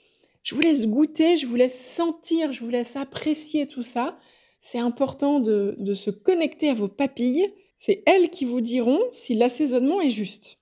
je 0.41 0.55
vous 0.55 0.61
laisse 0.61 0.87
goûter, 0.87 1.37
je 1.37 1.45
vous 1.45 1.55
laisse 1.55 1.79
sentir, 1.79 2.51
je 2.51 2.63
vous 2.63 2.69
laisse 2.69 2.95
apprécier 2.95 3.67
tout 3.67 3.83
ça. 3.83 4.17
C'est 4.59 4.79
important 4.79 5.39
de, 5.39 5.93
se 5.93 6.09
connecter 6.09 6.69
à 6.69 6.73
vos 6.73 6.87
papilles. 6.87 7.47
C'est 7.77 8.01
elles 8.07 8.31
qui 8.31 8.45
vous 8.45 8.61
diront 8.61 8.99
si 9.11 9.35
l'assaisonnement 9.35 10.01
est 10.01 10.09
juste. 10.09 10.59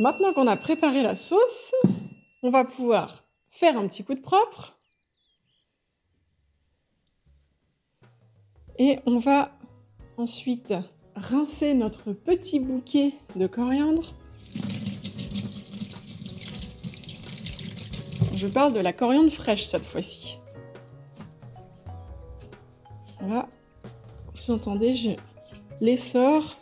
Maintenant 0.00 0.32
qu'on 0.32 0.46
a 0.46 0.56
préparé 0.56 1.02
la 1.02 1.16
sauce, 1.16 1.74
on 2.42 2.50
va 2.50 2.64
pouvoir 2.64 3.24
faire 3.48 3.76
un 3.76 3.86
petit 3.88 4.04
coup 4.04 4.14
de 4.14 4.20
propre. 4.20 4.78
Et 8.78 9.00
on 9.06 9.18
va 9.18 9.50
ensuite 10.16 10.72
rincer 11.16 11.74
notre 11.74 12.12
petit 12.12 12.60
bouquet 12.60 13.12
de 13.34 13.46
coriandre. 13.46 14.14
Je 18.34 18.46
parle 18.46 18.72
de 18.72 18.78
la 18.78 18.92
coriandre 18.92 19.32
fraîche 19.32 19.66
cette 19.66 19.84
fois-ci. 19.84 20.38
Voilà, 23.20 23.48
vous 24.32 24.50
entendez, 24.52 24.94
je 24.94 25.10
l'essor, 25.80 26.56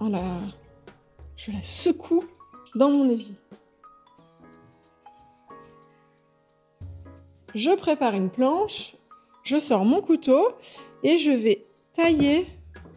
la... 0.00 0.22
je 1.36 1.50
la 1.50 1.62
secoue 1.62 2.24
dans 2.76 2.90
mon 2.90 3.10
évier. 3.10 3.34
Je 7.54 7.70
prépare 7.70 8.14
une 8.14 8.30
planche, 8.30 8.96
je 9.42 9.58
sors 9.58 9.84
mon 9.84 10.00
couteau 10.00 10.48
et 11.02 11.18
je 11.18 11.30
vais 11.30 11.66
tailler 11.92 12.46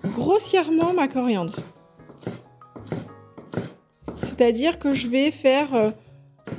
grossièrement 0.03 0.93
ma 0.93 1.07
coriandre. 1.07 1.55
C'est-à-dire 4.15 4.79
que 4.79 4.93
je 4.93 5.07
vais 5.07 5.31
faire 5.31 5.73
euh, 5.73 5.89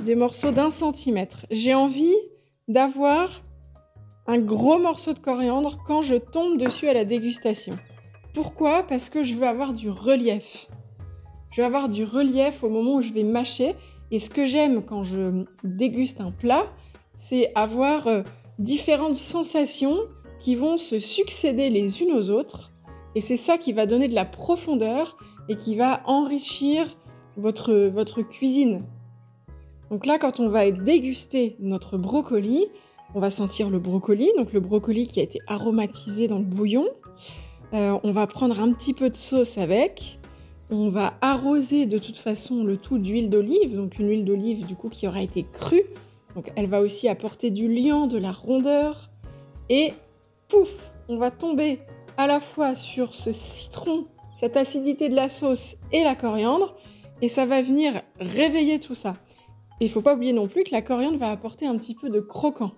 des 0.01 0.15
morceaux 0.15 0.51
d'un 0.51 0.69
centimètre. 0.69 1.45
J'ai 1.49 1.73
envie 1.73 2.15
d'avoir 2.67 3.41
un 4.27 4.39
gros 4.39 4.77
morceau 4.77 5.13
de 5.13 5.19
coriandre 5.19 5.79
quand 5.87 6.01
je 6.01 6.15
tombe 6.15 6.57
dessus 6.57 6.87
à 6.87 6.93
la 6.93 7.05
dégustation. 7.05 7.77
Pourquoi? 8.33 8.83
Parce 8.83 9.09
que 9.09 9.23
je 9.23 9.33
veux 9.35 9.47
avoir 9.47 9.73
du 9.73 9.89
relief. 9.89 10.67
Je 11.51 11.61
veux 11.61 11.65
avoir 11.65 11.89
du 11.89 12.03
relief 12.03 12.63
au 12.63 12.69
moment 12.69 12.95
où 12.95 13.01
je 13.01 13.11
vais 13.11 13.23
mâcher. 13.23 13.75
Et 14.11 14.19
ce 14.19 14.29
que 14.29 14.45
j'aime 14.45 14.83
quand 14.83 15.03
je 15.03 15.45
déguste 15.63 16.21
un 16.21 16.31
plat, 16.31 16.65
c'est 17.19 17.51
avoir 17.53 18.07
euh, 18.07 18.21
différentes 18.59 19.15
sensations 19.15 19.97
qui 20.39 20.55
vont 20.55 20.77
se 20.77 20.99
succéder 20.99 21.69
les 21.69 22.01
unes 22.01 22.13
aux 22.13 22.29
autres. 22.29 22.71
Et 23.13 23.19
c'est 23.19 23.35
ça 23.35 23.57
qui 23.57 23.73
va 23.73 23.85
donner 23.85 24.07
de 24.07 24.15
la 24.15 24.23
profondeur 24.23 25.17
et 25.49 25.57
qui 25.57 25.75
va 25.75 26.01
enrichir 26.05 26.87
votre, 27.35 27.73
votre 27.87 28.21
cuisine. 28.21 28.85
Donc 29.91 30.05
là, 30.05 30.17
quand 30.17 30.39
on 30.39 30.47
va 30.47 30.71
déguster 30.71 31.57
notre 31.59 31.97
brocoli, 31.97 32.67
on 33.13 33.19
va 33.19 33.31
sentir 33.31 33.69
le 33.69 33.79
brocoli, 33.79 34.29
donc 34.37 34.53
le 34.53 34.61
brocoli 34.61 35.05
qui 35.05 35.19
a 35.19 35.23
été 35.23 35.39
aromatisé 35.45 36.29
dans 36.29 36.39
le 36.39 36.45
bouillon. 36.45 36.85
Euh, 37.73 37.99
on 38.03 38.13
va 38.13 38.27
prendre 38.27 38.61
un 38.61 38.71
petit 38.71 38.93
peu 38.93 39.09
de 39.09 39.17
sauce 39.17 39.57
avec. 39.57 40.19
On 40.71 40.89
va 40.89 41.15
arroser 41.19 41.85
de 41.85 41.97
toute 41.97 42.17
façon 42.17 42.63
le 42.63 42.77
tout 42.77 42.97
d'huile 42.97 43.29
d'olive, 43.29 43.75
donc 43.75 43.99
une 43.99 44.07
huile 44.07 44.23
d'olive 44.23 44.65
du 44.65 44.75
coup 44.75 44.87
qui 44.87 45.05
aura 45.05 45.21
été 45.21 45.45
crue. 45.51 45.83
Donc 46.35 46.51
elle 46.55 46.67
va 46.67 46.81
aussi 46.81 47.07
apporter 47.07 47.51
du 47.51 47.67
liant, 47.67 48.07
de 48.07 48.17
la 48.17 48.31
rondeur. 48.31 49.09
Et 49.69 49.93
pouf, 50.47 50.91
on 51.07 51.17
va 51.17 51.31
tomber 51.31 51.79
à 52.17 52.27
la 52.27 52.39
fois 52.39 52.75
sur 52.75 53.13
ce 53.15 53.31
citron, 53.31 54.07
cette 54.35 54.57
acidité 54.57 55.09
de 55.09 55.15
la 55.15 55.29
sauce 55.29 55.75
et 55.91 56.03
la 56.03 56.15
coriandre. 56.15 56.75
Et 57.21 57.29
ça 57.29 57.45
va 57.45 57.61
venir 57.61 58.01
réveiller 58.19 58.79
tout 58.79 58.95
ça. 58.95 59.17
Et 59.79 59.85
il 59.85 59.91
faut 59.91 60.01
pas 60.01 60.15
oublier 60.15 60.33
non 60.33 60.47
plus 60.47 60.63
que 60.63 60.71
la 60.71 60.81
coriandre 60.81 61.17
va 61.17 61.31
apporter 61.31 61.65
un 61.65 61.77
petit 61.77 61.95
peu 61.95 62.09
de 62.09 62.19
croquant. 62.19 62.71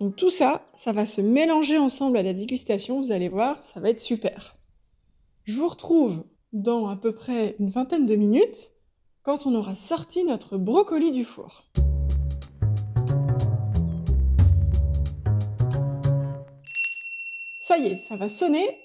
Donc 0.00 0.16
tout 0.16 0.30
ça, 0.30 0.66
ça 0.74 0.92
va 0.92 1.04
se 1.04 1.20
mélanger 1.20 1.76
ensemble 1.76 2.16
à 2.16 2.22
la 2.22 2.32
dégustation, 2.32 3.00
vous 3.00 3.12
allez 3.12 3.28
voir, 3.28 3.62
ça 3.62 3.80
va 3.80 3.90
être 3.90 3.98
super. 3.98 4.56
Je 5.44 5.54
vous 5.56 5.68
retrouve 5.68 6.24
dans 6.52 6.88
à 6.88 6.96
peu 6.96 7.12
près 7.12 7.54
une 7.58 7.68
vingtaine 7.68 8.06
de 8.06 8.16
minutes 8.16 8.72
quand 9.22 9.46
on 9.46 9.54
aura 9.54 9.74
sorti 9.74 10.24
notre 10.24 10.56
brocoli 10.56 11.12
du 11.12 11.24
four. 11.24 11.64
Ça 17.70 17.78
y 17.78 17.86
est, 17.86 17.98
ça 17.98 18.16
va 18.16 18.28
sonner. 18.28 18.80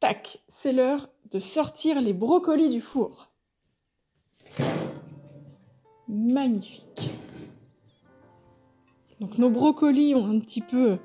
Tac, 0.00 0.38
c'est 0.48 0.74
l'heure 0.74 1.08
de 1.30 1.38
sortir 1.38 2.02
les 2.02 2.12
brocolis 2.12 2.68
du 2.68 2.82
four. 2.82 3.32
Magnifique. 6.06 7.10
Donc 9.18 9.38
nos 9.38 9.48
brocolis 9.48 10.14
ont 10.14 10.26
un 10.26 10.40
petit 10.40 10.60
peu 10.60 10.98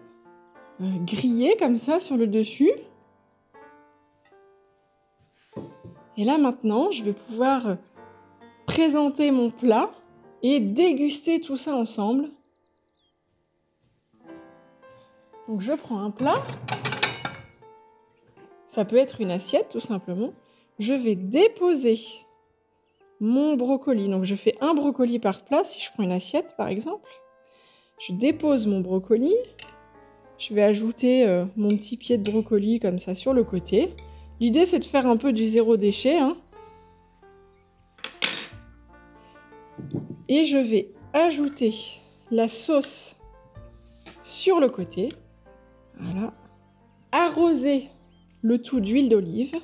euh, 0.82 0.98
grillé 1.06 1.56
comme 1.56 1.78
ça 1.78 2.02
sur 2.02 2.18
le 2.18 2.28
dessus. 2.28 2.74
Et 6.18 6.26
là 6.26 6.38
maintenant, 6.38 6.92
je 6.92 7.06
vais 7.06 7.14
pouvoir 7.14 7.68
euh, 7.68 7.76
présenter 8.66 9.32
mon 9.32 9.50
plat 9.50 9.92
et 10.44 10.60
déguster 10.60 11.40
tout 11.40 11.56
ça 11.56 11.74
ensemble. 11.74 12.32
Donc 15.50 15.62
je 15.62 15.74
prends 15.74 16.04
un 16.04 16.12
plat. 16.12 16.36
Ça 18.68 18.86
peut 18.86 18.98
être 18.98 19.20
une 19.20 19.32
assiette 19.32 19.70
tout 19.70 19.80
simplement. 19.80 20.32
Je 20.78 20.94
vais 20.94 21.16
déposer 21.16 22.00
mon 23.20 23.56
brocoli. 23.56 24.10
Donc 24.10 24.26
je 24.26 24.36
fais 24.36 24.56
un 24.62 24.76
brocoli 24.76 25.18
par 25.18 25.44
plat 25.44 25.64
si 25.64 25.82
je 25.82 25.92
prends 25.92 26.04
une 26.04 26.12
assiette 26.12 26.54
par 26.56 26.68
exemple. 26.68 27.10
Je 27.98 28.14
dépose 28.14 28.68
mon 28.68 28.82
brocoli. 28.82 29.34
Je 30.38 30.54
vais 30.54 30.62
ajouter 30.62 31.26
euh, 31.26 31.46
mon 31.58 31.70
petit 31.70 31.98
pied 31.98 32.20
de 32.20 32.30
brocoli 32.30 32.80
comme 32.80 33.00
ça 33.00 33.16
sur 33.16 33.34
le 33.34 33.44
côté. 33.44 33.96
L'idée 34.40 34.68
c'est 34.68 34.80
de 34.80 34.86
faire 34.86 35.08
un 35.08 35.18
peu 35.18 35.34
du 35.34 35.48
zéro 35.48 35.78
déchet. 35.78 36.20
Hein. 36.20 36.38
Et 40.28 40.46
je 40.46 40.60
vais 40.60 40.94
ajouter 41.14 41.74
la 42.30 42.48
sauce 42.48 43.16
sur 44.22 44.60
le 44.60 44.70
côté. 44.70 45.10
Voilà. 46.00 46.34
Arroser 47.12 47.88
le 48.42 48.62
tout 48.62 48.80
d'huile 48.80 49.10
d'olive. 49.10 49.56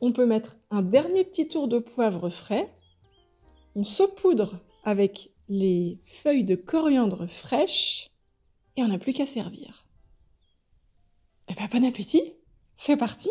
On 0.00 0.12
peut 0.12 0.26
mettre 0.26 0.58
un 0.70 0.82
dernier 0.82 1.24
petit 1.24 1.48
tour 1.48 1.68
de 1.68 1.78
poivre 1.78 2.28
frais. 2.28 2.72
On 3.74 3.84
saupoudre 3.84 4.58
avec 4.84 5.30
les 5.48 5.98
feuilles 6.04 6.44
de 6.44 6.56
coriandre 6.56 7.26
fraîches 7.26 8.10
et 8.76 8.82
on 8.82 8.88
n'a 8.88 8.98
plus 8.98 9.12
qu'à 9.12 9.26
servir. 9.26 9.86
Eh 11.48 11.54
ben, 11.54 11.68
bon 11.70 11.84
appétit 11.86 12.34
C'est 12.76 12.96
parti 12.96 13.30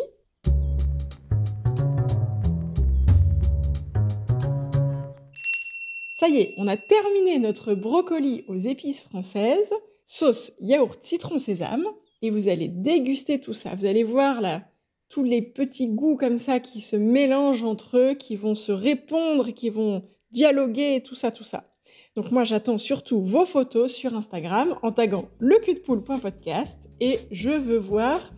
Ça 6.24 6.30
y 6.30 6.38
est, 6.38 6.54
on 6.56 6.68
a 6.68 6.78
terminé 6.78 7.38
notre 7.38 7.74
brocoli 7.74 8.44
aux 8.48 8.56
épices 8.56 9.02
françaises, 9.02 9.74
sauce 10.06 10.52
yaourt 10.58 10.98
citron 11.02 11.38
sésame, 11.38 11.84
et 12.22 12.30
vous 12.30 12.48
allez 12.48 12.68
déguster 12.68 13.38
tout 13.38 13.52
ça. 13.52 13.74
Vous 13.74 13.84
allez 13.84 14.04
voir 14.04 14.40
là, 14.40 14.62
tous 15.10 15.22
les 15.22 15.42
petits 15.42 15.88
goûts 15.88 16.16
comme 16.16 16.38
ça 16.38 16.60
qui 16.60 16.80
se 16.80 16.96
mélangent 16.96 17.64
entre 17.64 17.98
eux, 17.98 18.14
qui 18.14 18.36
vont 18.36 18.54
se 18.54 18.72
répondre, 18.72 19.50
qui 19.50 19.68
vont 19.68 20.02
dialoguer, 20.30 21.02
tout 21.04 21.14
ça, 21.14 21.30
tout 21.30 21.44
ça. 21.44 21.74
Donc 22.16 22.30
moi 22.30 22.44
j'attends 22.44 22.78
surtout 22.78 23.20
vos 23.20 23.44
photos 23.44 23.92
sur 23.92 24.16
Instagram 24.16 24.76
en 24.80 24.92
taguant 24.92 25.28
le 25.38 25.58
et 27.00 27.18
je 27.32 27.50
veux 27.50 27.76
voir 27.76 28.32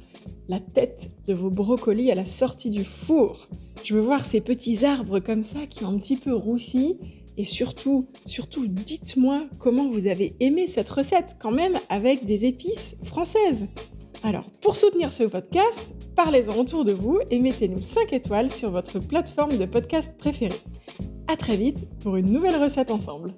la 0.48 0.58
tête 0.58 1.12
de 1.28 1.34
vos 1.34 1.50
brocolis 1.50 2.10
à 2.10 2.16
la 2.16 2.24
sortie 2.24 2.70
du 2.70 2.82
four. 2.82 3.48
Je 3.84 3.94
veux 3.94 4.00
voir 4.00 4.24
ces 4.24 4.40
petits 4.40 4.84
arbres 4.84 5.20
comme 5.20 5.44
ça 5.44 5.66
qui 5.70 5.84
ont 5.84 5.90
un 5.90 5.98
petit 5.98 6.16
peu 6.16 6.34
roussi 6.34 6.98
et 7.36 7.44
surtout, 7.44 8.06
surtout 8.24 8.66
dites-moi 8.66 9.46
comment 9.58 9.88
vous 9.88 10.06
avez 10.06 10.34
aimé 10.40 10.66
cette 10.66 10.88
recette 10.88 11.36
quand 11.38 11.50
même 11.50 11.78
avec 11.88 12.24
des 12.24 12.46
épices 12.46 12.96
françaises. 13.04 13.68
Alors, 14.22 14.50
pour 14.60 14.76
soutenir 14.76 15.12
ce 15.12 15.24
podcast, 15.24 15.94
parlez-en 16.14 16.56
autour 16.56 16.84
de 16.84 16.92
vous 16.92 17.18
et 17.30 17.38
mettez-nous 17.38 17.82
5 17.82 18.12
étoiles 18.12 18.50
sur 18.50 18.70
votre 18.70 18.98
plateforme 18.98 19.56
de 19.56 19.66
podcast 19.66 20.16
préférée. 20.18 20.58
À 21.28 21.36
très 21.36 21.56
vite 21.56 21.86
pour 22.00 22.16
une 22.16 22.30
nouvelle 22.30 22.56
recette 22.56 22.90
ensemble. 22.90 23.34